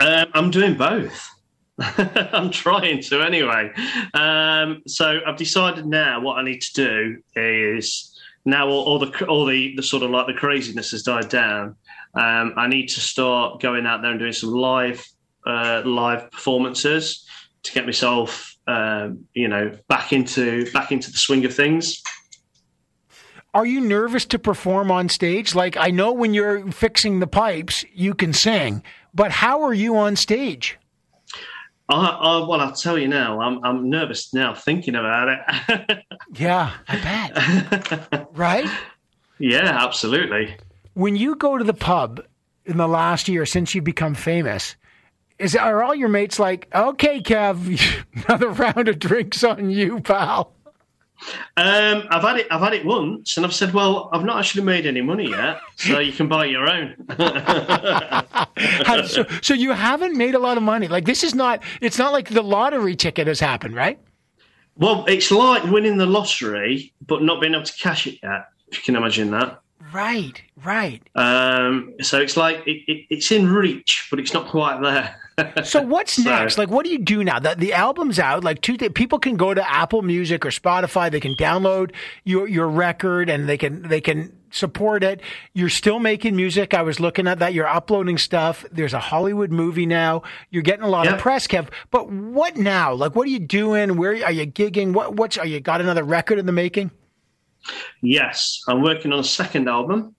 Um, 0.00 0.26
I'm 0.34 0.50
doing 0.50 0.76
both. 0.76 1.28
I'm 1.78 2.50
trying 2.50 3.02
to 3.02 3.22
anyway. 3.22 3.70
Um, 4.14 4.82
so 4.86 5.20
I've 5.26 5.36
decided 5.36 5.86
now 5.86 6.20
what 6.20 6.38
I 6.38 6.44
need 6.44 6.60
to 6.62 6.72
do 6.74 7.22
is 7.34 8.16
now 8.44 8.68
all, 8.68 8.84
all 8.84 8.98
the 8.98 9.26
all 9.26 9.46
the, 9.46 9.74
the 9.76 9.82
sort 9.82 10.02
of 10.02 10.10
like 10.10 10.26
the 10.26 10.34
craziness 10.34 10.90
has 10.90 11.02
died 11.02 11.28
down. 11.28 11.76
Um, 12.14 12.54
I 12.56 12.68
need 12.68 12.88
to 12.88 13.00
start 13.00 13.60
going 13.60 13.86
out 13.86 14.02
there 14.02 14.10
and 14.10 14.20
doing 14.20 14.32
some 14.32 14.50
live 14.50 15.04
uh, 15.46 15.82
live 15.84 16.30
performances 16.30 17.26
to 17.62 17.72
get 17.72 17.86
myself, 17.86 18.56
um, 18.66 19.24
you 19.34 19.48
know, 19.48 19.72
back 19.88 20.12
into 20.12 20.70
back 20.72 20.92
into 20.92 21.10
the 21.10 21.18
swing 21.18 21.44
of 21.44 21.54
things. 21.54 22.02
Are 23.54 23.66
you 23.66 23.80
nervous 23.80 24.24
to 24.26 24.38
perform 24.38 24.90
on 24.90 25.08
stage? 25.10 25.54
Like, 25.54 25.76
I 25.76 25.90
know 25.90 26.12
when 26.12 26.32
you're 26.32 26.70
fixing 26.72 27.20
the 27.20 27.26
pipes, 27.26 27.84
you 27.92 28.14
can 28.14 28.32
sing, 28.32 28.82
but 29.12 29.30
how 29.30 29.62
are 29.62 29.74
you 29.74 29.96
on 29.96 30.16
stage? 30.16 30.78
I, 31.88 32.06
I, 32.06 32.46
well, 32.48 32.60
I'll 32.62 32.72
tell 32.72 32.96
you 32.98 33.08
now. 33.08 33.40
I'm 33.40 33.62
I'm 33.62 33.90
nervous 33.90 34.32
now 34.32 34.54
thinking 34.54 34.94
about 34.94 35.28
it. 35.28 35.98
Yeah, 36.34 36.72
I 36.88 36.96
bet. 36.96 38.28
right? 38.32 38.66
yeah, 39.38 39.84
absolutely. 39.84 40.56
when 40.94 41.14
you 41.14 41.34
go 41.34 41.58
to 41.58 41.64
the 41.64 41.74
pub 41.74 42.24
in 42.64 42.78
the 42.78 42.88
last 42.88 43.28
year 43.28 43.44
since 43.44 43.74
you've 43.74 43.84
become 43.84 44.14
famous, 44.14 44.76
is 45.38 45.54
are 45.54 45.82
all 45.82 45.94
your 45.94 46.08
mates 46.08 46.38
like, 46.38 46.68
okay, 46.74 47.20
Kev, 47.20 48.04
another 48.26 48.48
round 48.48 48.88
of 48.88 48.98
drinks 48.98 49.44
on 49.44 49.68
you, 49.68 50.00
pal? 50.00 50.54
Um, 51.56 52.04
I've 52.10 52.22
had 52.22 52.38
it. 52.38 52.46
I've 52.50 52.60
had 52.60 52.74
it 52.74 52.84
once, 52.84 53.36
and 53.36 53.46
I've 53.46 53.54
said, 53.54 53.72
"Well, 53.72 54.10
I've 54.12 54.24
not 54.24 54.38
actually 54.38 54.64
made 54.64 54.86
any 54.86 55.00
money 55.00 55.30
yet, 55.30 55.60
so 55.76 55.98
you 55.98 56.12
can 56.12 56.28
buy 56.28 56.46
your 56.46 56.68
own." 56.68 56.96
So, 59.06 59.24
so 59.40 59.54
you 59.54 59.72
haven't 59.72 60.16
made 60.16 60.34
a 60.34 60.38
lot 60.38 60.56
of 60.56 60.62
money. 60.62 60.86
Like 60.86 61.04
this 61.04 61.24
is 61.24 61.34
not. 61.34 61.62
It's 61.80 61.98
not 61.98 62.12
like 62.12 62.28
the 62.28 62.42
lottery 62.42 62.94
ticket 62.94 63.26
has 63.26 63.40
happened, 63.40 63.74
right? 63.74 63.98
well, 64.76 65.04
it's 65.06 65.30
like 65.30 65.64
winning 65.64 65.96
the 65.96 66.06
lottery, 66.06 66.92
but 67.06 67.22
not 67.22 67.40
being 67.40 67.54
able 67.54 67.64
to 67.64 67.72
cash 67.74 68.06
it 68.06 68.18
yet. 68.22 68.48
If 68.68 68.78
you 68.78 68.84
can 68.84 68.96
imagine 68.96 69.30
that. 69.32 69.60
Right, 69.92 70.40
right. 70.64 71.02
Um, 71.14 71.94
so 72.00 72.20
it's 72.20 72.36
like 72.36 72.66
it, 72.66 72.82
it, 72.86 73.06
it's 73.10 73.30
in 73.30 73.48
reach, 73.52 74.06
but 74.10 74.18
it's 74.18 74.32
not 74.32 74.48
quite 74.48 74.80
there. 74.80 75.16
So 75.64 75.82
what's 75.82 76.18
next? 76.24 76.58
Like, 76.58 76.70
what 76.70 76.84
do 76.84 76.90
you 76.90 76.98
do 76.98 77.22
now? 77.24 77.38
that 77.38 77.58
the 77.58 77.72
album's 77.72 78.18
out. 78.18 78.44
Like, 78.44 78.60
two 78.62 78.76
th- 78.76 78.94
people 78.94 79.18
can 79.18 79.36
go 79.36 79.54
to 79.54 79.70
Apple 79.70 80.02
Music 80.02 80.44
or 80.44 80.50
Spotify. 80.50 81.10
They 81.10 81.20
can 81.20 81.34
download 81.34 81.92
your 82.24 82.48
your 82.48 82.68
record 82.68 83.28
and 83.28 83.48
they 83.48 83.58
can 83.58 83.82
they 83.82 84.00
can 84.00 84.36
support 84.50 85.02
it. 85.02 85.20
You're 85.54 85.68
still 85.68 85.98
making 85.98 86.36
music. 86.36 86.74
I 86.74 86.82
was 86.82 87.00
looking 87.00 87.26
at 87.26 87.38
that. 87.40 87.54
You're 87.54 87.66
uploading 87.66 88.18
stuff. 88.18 88.64
There's 88.70 88.92
a 88.92 89.00
Hollywood 89.00 89.50
movie 89.50 89.86
now. 89.86 90.22
You're 90.50 90.62
getting 90.62 90.84
a 90.84 90.88
lot 90.88 91.06
of 91.08 91.18
press, 91.18 91.46
Kev. 91.46 91.68
But 91.90 92.10
what 92.10 92.56
now? 92.56 92.92
Like, 92.94 93.14
what 93.16 93.26
are 93.26 93.30
you 93.30 93.40
doing? 93.40 93.96
Where 93.96 94.12
are 94.24 94.32
you 94.32 94.46
gigging? 94.46 94.92
What 94.92 95.14
what's 95.16 95.38
are 95.38 95.46
you 95.46 95.60
got 95.60 95.80
another 95.80 96.04
record 96.04 96.38
in 96.38 96.46
the 96.46 96.52
making? 96.52 96.90
Yes, 98.00 98.60
I'm 98.68 98.82
working 98.82 99.12
on 99.12 99.20
a 99.20 99.24
second 99.24 99.68
album. 99.68 100.14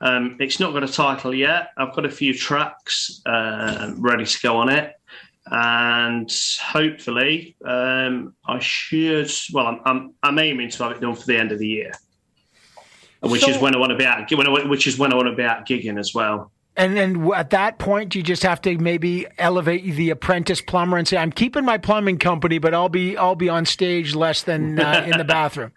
Um, 0.00 0.36
it's 0.40 0.60
not 0.60 0.72
got 0.72 0.84
a 0.84 0.88
title 0.92 1.34
yet. 1.34 1.70
I've 1.76 1.94
got 1.94 2.04
a 2.04 2.10
few 2.10 2.32
tracks 2.34 3.20
uh, 3.26 3.92
ready 3.96 4.24
to 4.26 4.40
go 4.40 4.56
on 4.58 4.68
it. 4.68 4.94
and 5.50 6.30
hopefully 6.62 7.56
um, 7.64 8.34
I 8.46 8.58
should. 8.60 9.30
Well, 9.52 9.66
I'm, 9.66 9.80
I'm 9.84 10.14
I'm 10.22 10.38
aiming 10.38 10.70
to 10.70 10.82
have 10.84 10.92
it 10.92 11.00
done 11.00 11.14
for 11.14 11.26
the 11.26 11.36
end 11.38 11.52
of 11.52 11.58
the 11.58 11.66
year, 11.66 11.92
which 13.20 13.42
So- 13.42 13.50
is 13.50 13.58
when 13.58 13.74
I 13.74 13.78
want 13.78 13.90
to 13.90 13.96
be 13.96 14.04
out. 14.04 14.30
When 14.30 14.46
I, 14.46 14.64
which 14.66 14.86
is 14.86 14.98
when 14.98 15.12
I 15.12 15.16
want 15.16 15.28
to 15.28 15.34
be 15.34 15.42
out 15.42 15.66
gigging 15.66 15.98
as 15.98 16.14
well. 16.14 16.52
And 16.76 16.96
then 16.96 17.28
at 17.34 17.50
that 17.50 17.80
point, 17.80 18.14
you 18.14 18.22
just 18.22 18.44
have 18.44 18.62
to 18.62 18.78
maybe 18.78 19.26
elevate 19.36 19.82
the 19.96 20.10
apprentice 20.10 20.60
plumber 20.60 20.96
and 20.96 21.08
say, 21.08 21.16
"I'm 21.16 21.32
keeping 21.32 21.64
my 21.64 21.76
plumbing 21.76 22.18
company, 22.18 22.58
but 22.58 22.72
I'll 22.72 22.88
be 22.88 23.16
I'll 23.16 23.34
be 23.34 23.48
on 23.48 23.64
stage 23.66 24.14
less 24.14 24.42
than 24.44 24.78
uh, 24.78 25.04
in 25.04 25.18
the 25.18 25.24
bathroom." 25.38 25.72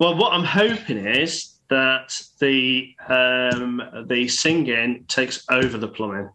Well, 0.00 0.16
what 0.16 0.32
I'm 0.32 0.42
hoping 0.44 0.98
is 1.06 1.52
that 1.68 2.20
the 2.38 2.94
um, 3.08 3.82
the 4.06 4.28
singing 4.28 5.04
takes 5.08 5.44
over 5.50 5.78
the 5.78 5.88
plumbing. 5.88 6.30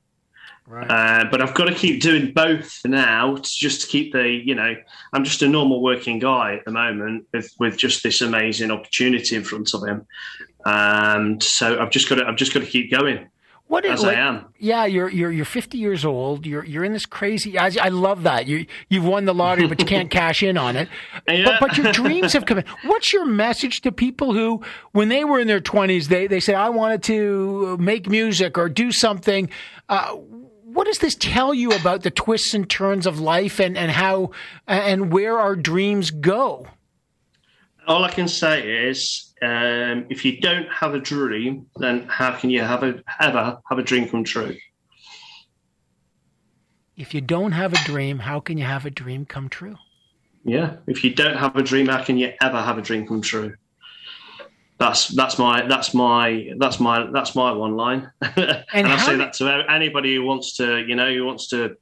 Uh, 0.90 1.26
but 1.30 1.42
I've 1.42 1.54
got 1.54 1.66
to 1.66 1.74
keep 1.74 2.02
doing 2.02 2.32
both 2.34 2.80
now, 2.86 3.36
to, 3.36 3.50
just 3.50 3.82
to 3.82 3.88
keep 3.88 4.14
the, 4.14 4.30
you 4.30 4.56
know, 4.56 4.74
I'm 5.12 5.26
just 5.26 5.42
a 5.42 5.48
normal 5.48 5.82
working 5.82 6.18
guy 6.20 6.56
at 6.56 6.66
the 6.66 6.72
moment 6.72 7.26
with, 7.34 7.52
with 7.60 7.78
just 7.78 8.04
this 8.04 8.22
amazing 8.22 8.72
opportunity 8.72 9.36
in 9.36 9.44
front 9.44 9.74
of 9.74 9.84
him. 9.84 10.08
And 10.64 11.44
so 11.44 11.82
I've 11.82 11.90
just 11.90 12.08
got 12.08 12.16
to, 12.16 12.26
I've 12.26 12.38
just 12.38 12.54
got 12.54 12.62
to 12.62 12.68
keep 12.68 12.90
going 12.90 13.28
What 13.72 13.86
is 13.86 14.04
as 14.04 14.04
I 14.04 14.16
am. 14.16 14.48
Yeah, 14.60 14.84
you're 14.84 15.08
you're 15.08 15.32
you're 15.32 15.46
50 15.46 15.78
years 15.78 16.04
old. 16.04 16.46
You're 16.46 16.66
you're 16.66 16.84
in 16.84 16.92
this 16.92 17.06
crazy. 17.06 17.58
I, 17.58 17.72
I 17.82 17.88
love 17.88 18.24
that 18.24 18.46
you 18.46 18.66
you've 18.90 19.06
won 19.06 19.24
the 19.24 19.34
lottery, 19.34 19.66
but 19.66 19.80
you 19.80 19.86
can't 19.86 20.12
cash 20.20 20.44
in 20.44 20.58
on 20.58 20.76
it. 20.76 20.90
Yeah. 21.26 21.46
But, 21.46 21.60
but 21.62 21.78
your 21.78 21.94
dreams 21.94 22.34
have 22.34 22.46
come 22.46 22.58
in. 22.58 22.66
What's 22.84 23.14
your 23.14 23.26
message 23.26 23.80
to 23.84 23.94
people 23.94 24.34
who, 24.34 24.62
when 24.92 25.08
they 25.08 25.24
were 25.24 25.40
in 25.40 25.48
their 25.48 25.62
20s, 25.62 26.10
they 26.10 26.28
they 26.28 26.42
say, 26.42 26.54
"I 26.54 26.68
wanted 26.68 27.02
to 27.04 27.78
make 27.78 28.10
music 28.10 28.58
or 28.58 28.68
do 28.68 28.92
something." 28.92 29.50
Uh, 29.88 30.18
what 30.66 30.86
does 30.86 30.98
this 30.98 31.16
tell 31.16 31.54
you 31.54 31.72
about 31.72 32.04
the 32.04 32.12
twists 32.12 32.54
and 32.54 32.70
turns 32.70 33.06
of 33.06 33.22
life 33.22 33.58
and 33.62 33.78
and 33.78 33.90
how 33.90 34.32
and 34.68 35.14
where 35.14 35.40
our 35.40 35.56
dreams 35.56 36.12
go? 36.12 36.68
All 37.88 38.04
I 38.04 38.12
can 38.12 38.28
say 38.28 38.88
is, 38.88 39.34
um, 39.42 40.06
if 40.10 40.24
you 40.24 40.40
don't 40.40 40.68
have 40.72 40.94
a 40.94 41.00
dream, 41.00 41.68
then 41.78 42.06
how 42.08 42.38
can 42.38 42.50
you 42.50 42.62
have 42.62 42.84
a, 42.84 43.02
ever 43.20 43.60
have 43.70 43.80
a 43.80 43.84
dream 43.84 44.08
come 44.08 44.24
true? 44.24 44.56
If 46.96 47.14
you 47.14 47.22
don't 47.22 47.54
have 47.54 47.74
a 47.74 47.84
dream, 47.84 48.20
how 48.20 48.40
can 48.40 48.58
you 48.58 48.66
have 48.66 48.86
a 48.86 48.92
dream 48.92 49.26
come 49.26 49.50
true? 49.50 49.78
Yeah. 50.44 50.78
If 50.88 51.04
you 51.04 51.14
don't 51.14 51.38
have 51.38 51.56
a 51.56 51.64
dream, 51.64 51.88
how 51.88 52.04
can 52.04 52.18
you 52.18 52.34
ever 52.42 52.62
have 52.62 52.78
a 52.78 52.82
dream 52.82 53.08
come 53.08 53.22
true? 53.22 53.56
That's 54.82 55.10
that's 55.10 55.38
my 55.38 55.68
that's 55.68 55.94
my 55.94 56.54
that's 56.58 56.80
my 56.80 57.08
that's 57.14 57.36
my 57.36 57.52
one 57.52 57.78
line, 57.78 58.12
and, 58.22 58.64
I 58.74 58.96
how 58.96 59.06
say 59.06 59.16
that 59.18 59.34
to 59.34 59.64
anybody 59.70 60.16
who 60.16 60.24
wants 60.24 60.58
to 60.58 60.80
you 60.80 60.96
know 60.96 61.14
who 61.14 61.24
wants 61.24 61.50
to 61.50 61.76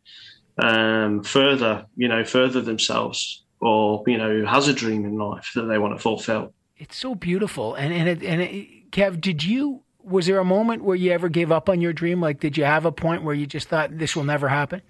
um, 0.61 1.23
further 1.23 1.85
you 1.95 2.09
know 2.09 2.25
further 2.25 2.59
themselves 2.59 3.45
or 3.61 4.03
you 4.07 4.17
know 4.17 4.45
has 4.45 4.67
a 4.67 4.73
dream 4.73 5.05
in 5.05 5.17
life 5.17 5.51
that 5.55 5.63
they 5.63 5.77
want 5.77 5.95
to 5.95 6.01
fulfill. 6.01 6.53
It's 6.77 6.97
so 6.97 7.15
beautiful. 7.15 7.75
And 7.75 7.93
and 7.93 8.09
it, 8.09 8.23
and 8.23 8.41
it, 8.41 8.91
Kev, 8.91 9.19
did 9.21 9.43
you 9.43 9.81
was 10.03 10.25
there 10.25 10.39
a 10.39 10.45
moment 10.45 10.83
where 10.83 10.95
you 10.95 11.11
ever 11.11 11.29
gave 11.29 11.51
up 11.51 11.69
on 11.69 11.81
your 11.81 11.93
dream? 11.93 12.21
Like, 12.21 12.39
did 12.39 12.57
you 12.57 12.65
have 12.65 12.85
a 12.85 12.91
point 12.91 13.23
where 13.23 13.35
you 13.35 13.45
just 13.45 13.69
thought 13.69 13.97
this 13.97 14.15
will 14.15 14.23
never 14.23 14.47
happen? 14.47 14.81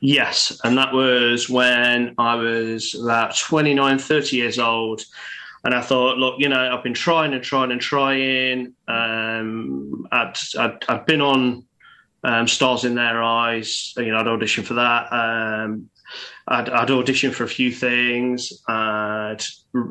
Yes, 0.00 0.58
and 0.64 0.78
that 0.78 0.92
was 0.92 1.48
when 1.48 2.14
I 2.18 2.36
was 2.36 2.94
about 2.94 3.36
29, 3.36 3.98
30 3.98 4.36
years 4.36 4.58
old. 4.58 5.02
And 5.64 5.74
I 5.74 5.80
thought, 5.80 6.18
look, 6.18 6.36
you 6.38 6.48
know, 6.48 6.72
I've 6.72 6.84
been 6.84 6.94
trying 6.94 7.34
and 7.34 7.42
trying 7.42 7.72
and 7.72 7.80
trying. 7.80 8.74
Um, 8.86 10.06
I'd, 10.12 10.34
I'd, 10.56 10.84
I'd 10.88 11.04
been 11.04 11.20
on 11.20 11.64
um, 12.22 12.46
Stars 12.46 12.84
in 12.84 12.94
Their 12.94 13.22
Eyes, 13.22 13.92
you 13.96 14.10
know, 14.10 14.18
I'd 14.18 14.26
auditioned 14.26 14.64
for 14.64 14.74
that. 14.74 15.12
Um, 15.12 15.90
I'd, 16.46 16.68
I'd 16.68 16.88
auditioned 16.88 17.34
for 17.34 17.44
a 17.44 17.48
few 17.48 17.72
things. 17.72 18.52
I'd, 18.68 19.42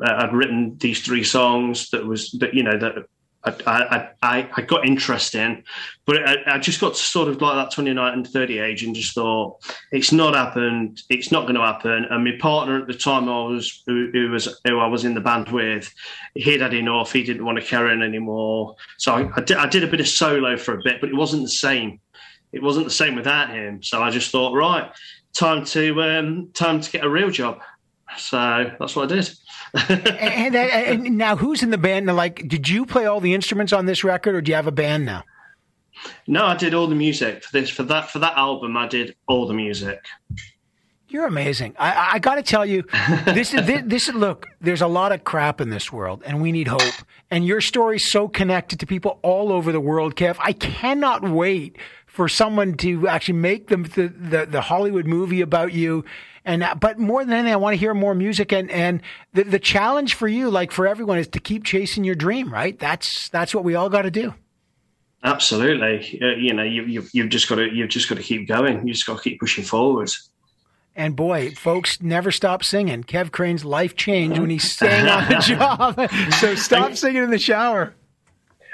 I'd 0.04 0.32
written 0.32 0.76
these 0.78 1.04
three 1.04 1.24
songs 1.24 1.90
that 1.90 2.06
was, 2.06 2.32
that 2.40 2.54
you 2.54 2.62
know, 2.62 2.78
that 2.78 3.06
I, 3.44 4.08
I, 4.22 4.48
I, 4.56 4.62
got 4.62 4.84
interest 4.86 5.34
in, 5.34 5.62
but 6.04 6.28
I, 6.28 6.36
I 6.54 6.58
just 6.58 6.80
got 6.80 6.96
sort 6.96 7.28
of 7.28 7.40
like 7.40 7.54
that 7.54 7.72
29 7.72 8.12
and 8.12 8.26
30 8.26 8.58
age 8.58 8.82
and 8.82 8.94
just 8.94 9.14
thought, 9.14 9.62
it's 9.92 10.12
not 10.12 10.34
happened. 10.34 11.02
It's 11.08 11.30
not 11.30 11.42
going 11.42 11.54
to 11.54 11.60
happen. 11.60 12.06
And 12.10 12.24
my 12.24 12.32
partner 12.40 12.80
at 12.80 12.88
the 12.88 12.94
time 12.94 13.28
I 13.28 13.44
was, 13.44 13.82
who, 13.86 14.10
who 14.12 14.30
was, 14.30 14.60
who 14.66 14.78
I 14.80 14.86
was 14.86 15.04
in 15.04 15.14
the 15.14 15.20
band 15.20 15.50
with, 15.50 15.92
he'd 16.34 16.60
had 16.60 16.74
enough. 16.74 17.12
He 17.12 17.22
didn't 17.22 17.44
want 17.44 17.58
to 17.58 17.64
carry 17.64 17.92
on 17.92 18.02
anymore. 18.02 18.74
So 18.98 19.14
I, 19.14 19.30
I, 19.36 19.40
did, 19.40 19.56
I 19.56 19.66
did 19.66 19.84
a 19.84 19.88
bit 19.88 20.00
of 20.00 20.08
solo 20.08 20.56
for 20.56 20.74
a 20.74 20.82
bit, 20.82 21.00
but 21.00 21.10
it 21.10 21.16
wasn't 21.16 21.42
the 21.42 21.48
same. 21.48 22.00
It 22.52 22.62
wasn't 22.62 22.86
the 22.86 22.92
same 22.92 23.14
without 23.14 23.50
him. 23.50 23.82
So 23.82 24.02
I 24.02 24.10
just 24.10 24.32
thought, 24.32 24.54
right, 24.54 24.90
time 25.34 25.64
to, 25.66 26.02
um, 26.02 26.50
time 26.54 26.80
to 26.80 26.90
get 26.90 27.04
a 27.04 27.08
real 27.08 27.30
job. 27.30 27.60
So 28.16 28.72
that's 28.78 28.96
what 28.96 29.12
I 29.12 29.16
did. 29.16 29.30
and, 29.88 30.56
and, 30.56 31.06
and 31.06 31.18
now, 31.18 31.36
who's 31.36 31.62
in 31.62 31.70
the 31.70 31.78
band? 31.78 32.06
Now, 32.06 32.14
Like, 32.14 32.48
did 32.48 32.68
you 32.68 32.86
play 32.86 33.06
all 33.06 33.20
the 33.20 33.34
instruments 33.34 33.72
on 33.72 33.86
this 33.86 34.02
record, 34.02 34.34
or 34.34 34.40
do 34.40 34.50
you 34.50 34.56
have 34.56 34.66
a 34.66 34.72
band 34.72 35.04
now? 35.04 35.24
No, 36.26 36.46
I 36.46 36.56
did 36.56 36.74
all 36.74 36.86
the 36.86 36.94
music 36.94 37.42
for 37.44 37.52
this 37.52 37.68
for 37.68 37.82
that 37.84 38.10
for 38.10 38.20
that 38.20 38.36
album. 38.36 38.76
I 38.76 38.86
did 38.86 39.16
all 39.26 39.46
the 39.46 39.54
music. 39.54 40.06
You're 41.10 41.26
amazing. 41.26 41.74
I, 41.78 42.10
I 42.14 42.18
got 42.18 42.34
to 42.34 42.42
tell 42.42 42.66
you, 42.66 42.84
this 43.24 43.54
is 43.54 43.66
this, 43.66 43.82
this. 43.84 44.08
Look, 44.10 44.48
there's 44.60 44.82
a 44.82 44.86
lot 44.86 45.10
of 45.12 45.24
crap 45.24 45.60
in 45.60 45.70
this 45.70 45.92
world, 45.92 46.22
and 46.24 46.40
we 46.42 46.52
need 46.52 46.68
hope. 46.68 46.94
And 47.30 47.46
your 47.46 47.60
story's 47.60 48.10
so 48.10 48.28
connected 48.28 48.80
to 48.80 48.86
people 48.86 49.18
all 49.22 49.50
over 49.50 49.72
the 49.72 49.80
world, 49.80 50.16
Kev. 50.16 50.36
I 50.38 50.52
cannot 50.52 51.28
wait 51.28 51.76
for 52.08 52.28
someone 52.28 52.74
to 52.74 53.06
actually 53.06 53.38
make 53.38 53.68
the 53.68 53.76
the, 53.76 54.46
the, 54.46 54.60
Hollywood 54.62 55.06
movie 55.06 55.40
about 55.40 55.72
you. 55.72 56.04
And 56.44 56.64
uh, 56.64 56.74
but 56.74 56.98
more 56.98 57.24
than 57.24 57.32
anything, 57.32 57.52
I 57.52 57.56
want 57.56 57.74
to 57.74 57.78
hear 57.78 57.94
more 57.94 58.14
music. 58.14 58.52
And 58.52 58.70
and 58.70 59.02
the 59.34 59.44
the 59.44 59.58
challenge 59.58 60.14
for 60.14 60.26
you, 60.26 60.50
like 60.50 60.72
for 60.72 60.86
everyone, 60.86 61.18
is 61.18 61.28
to 61.28 61.38
keep 61.38 61.64
chasing 61.64 62.04
your 62.04 62.16
dream. 62.16 62.52
Right? 62.52 62.78
That's 62.78 63.28
that's 63.28 63.54
what 63.54 63.62
we 63.62 63.74
all 63.74 63.88
got 63.88 64.02
to 64.02 64.10
do. 64.10 64.34
Absolutely. 65.22 66.20
Uh, 66.22 66.36
you 66.36 66.54
know, 66.54 66.62
you, 66.62 66.84
you, 66.84 67.04
you've 67.12 67.28
just 67.28 67.48
got 67.48 67.56
to 67.56 67.72
you've 67.72 67.90
just 67.90 68.08
got 68.08 68.16
to 68.16 68.24
keep 68.24 68.48
going. 68.48 68.86
You 68.86 68.94
just 68.94 69.06
got 69.06 69.18
to 69.18 69.22
keep 69.22 69.40
pushing 69.40 69.64
forward. 69.64 70.10
And 70.96 71.14
boy, 71.14 71.52
folks 71.52 72.02
never 72.02 72.32
stop 72.32 72.64
singing. 72.64 73.04
Kev 73.04 73.30
Crane's 73.30 73.64
life 73.64 73.94
changed 73.94 74.40
when 74.40 74.50
he 74.50 74.58
sang 74.58 75.06
on 75.08 75.28
the 75.28 75.38
job. 75.40 76.10
so 76.40 76.56
stop 76.56 76.96
singing 76.96 77.22
in 77.22 77.30
the 77.30 77.38
shower. 77.38 77.94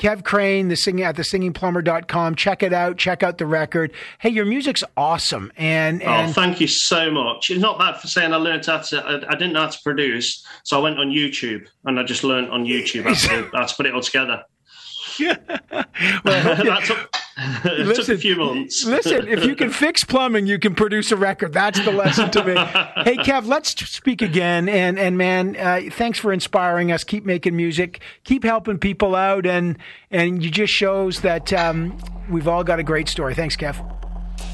Kev 0.00 0.24
Crane, 0.24 0.68
the 0.68 0.76
singing 0.76 1.04
at 1.04 1.16
the 1.16 1.22
singingplumber.com. 1.22 2.34
Check 2.34 2.62
it 2.62 2.72
out. 2.72 2.96
Check 2.96 3.22
out 3.22 3.38
the 3.38 3.46
record. 3.46 3.92
Hey, 4.18 4.30
your 4.30 4.44
music's 4.44 4.82
awesome. 4.96 5.52
And, 5.56 6.02
Oh, 6.04 6.26
thank 6.32 6.60
you 6.60 6.66
so 6.66 7.10
much. 7.10 7.50
It's 7.50 7.60
not 7.60 7.78
bad 7.78 7.98
for 8.00 8.06
saying 8.08 8.32
I 8.32 8.36
learned 8.36 8.66
how 8.66 8.78
to. 8.78 8.98
I, 9.04 9.14
I 9.28 9.32
didn't 9.36 9.52
know 9.52 9.60
how 9.62 9.68
to 9.68 9.78
produce, 9.82 10.44
so 10.62 10.78
I 10.78 10.82
went 10.82 10.98
on 10.98 11.08
YouTube 11.08 11.66
and 11.84 11.98
I 12.00 12.02
just 12.02 12.24
learned 12.24 12.50
on 12.50 12.64
YouTube 12.64 13.04
how 13.04 13.14
to, 13.14 13.50
how 13.54 13.66
to 13.66 13.74
put 13.74 13.86
it 13.86 13.94
all 13.94 14.00
together. 14.00 14.42
well, 15.20 15.36
I 15.70 16.40
hope 16.40 16.58
you- 16.64 16.64
that 16.64 16.84
took, 16.84 17.14
it 17.36 17.96
took 17.96 18.08
a 18.08 18.18
few 18.18 18.36
months. 18.36 18.84
Listen, 18.86 19.26
if 19.28 19.44
you 19.44 19.56
can 19.56 19.70
fix 19.70 20.04
plumbing, 20.04 20.46
you 20.46 20.58
can 20.58 20.74
produce 20.74 21.10
a 21.10 21.16
record. 21.16 21.52
That's 21.52 21.82
the 21.84 21.90
lesson 21.90 22.30
to 22.32 22.44
me. 22.44 22.54
hey, 23.04 23.16
Kev, 23.16 23.46
let's 23.46 23.70
speak 23.88 24.22
again. 24.22 24.68
And 24.68 24.98
and 24.98 25.18
man, 25.18 25.56
uh, 25.56 25.80
thanks 25.90 26.18
for 26.18 26.32
inspiring 26.32 26.92
us. 26.92 27.04
Keep 27.04 27.24
making 27.24 27.56
music. 27.56 28.00
Keep 28.24 28.44
helping 28.44 28.78
people 28.78 29.14
out. 29.14 29.46
And 29.46 29.78
and 30.10 30.42
you 30.42 30.50
just 30.50 30.72
shows 30.72 31.20
that 31.20 31.52
um, 31.52 31.98
we've 32.30 32.48
all 32.48 32.64
got 32.64 32.78
a 32.78 32.84
great 32.84 33.08
story. 33.08 33.34
Thanks, 33.34 33.56
Kev. 33.56 33.76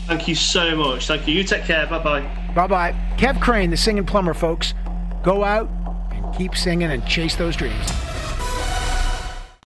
Thank 0.06 0.26
you 0.26 0.34
so 0.34 0.74
much. 0.74 1.06
Thank 1.06 1.28
you. 1.28 1.34
You 1.34 1.44
take 1.44 1.64
care. 1.64 1.86
Bye 1.86 2.02
bye. 2.02 2.52
Bye 2.54 2.66
bye. 2.66 2.92
Kev 3.16 3.40
Crane, 3.40 3.70
the 3.70 3.76
singing 3.76 4.06
plumber, 4.06 4.34
folks. 4.34 4.74
Go 5.22 5.44
out 5.44 5.68
and 6.12 6.34
keep 6.34 6.56
singing 6.56 6.90
and 6.90 7.06
chase 7.06 7.36
those 7.36 7.56
dreams. 7.56 8.09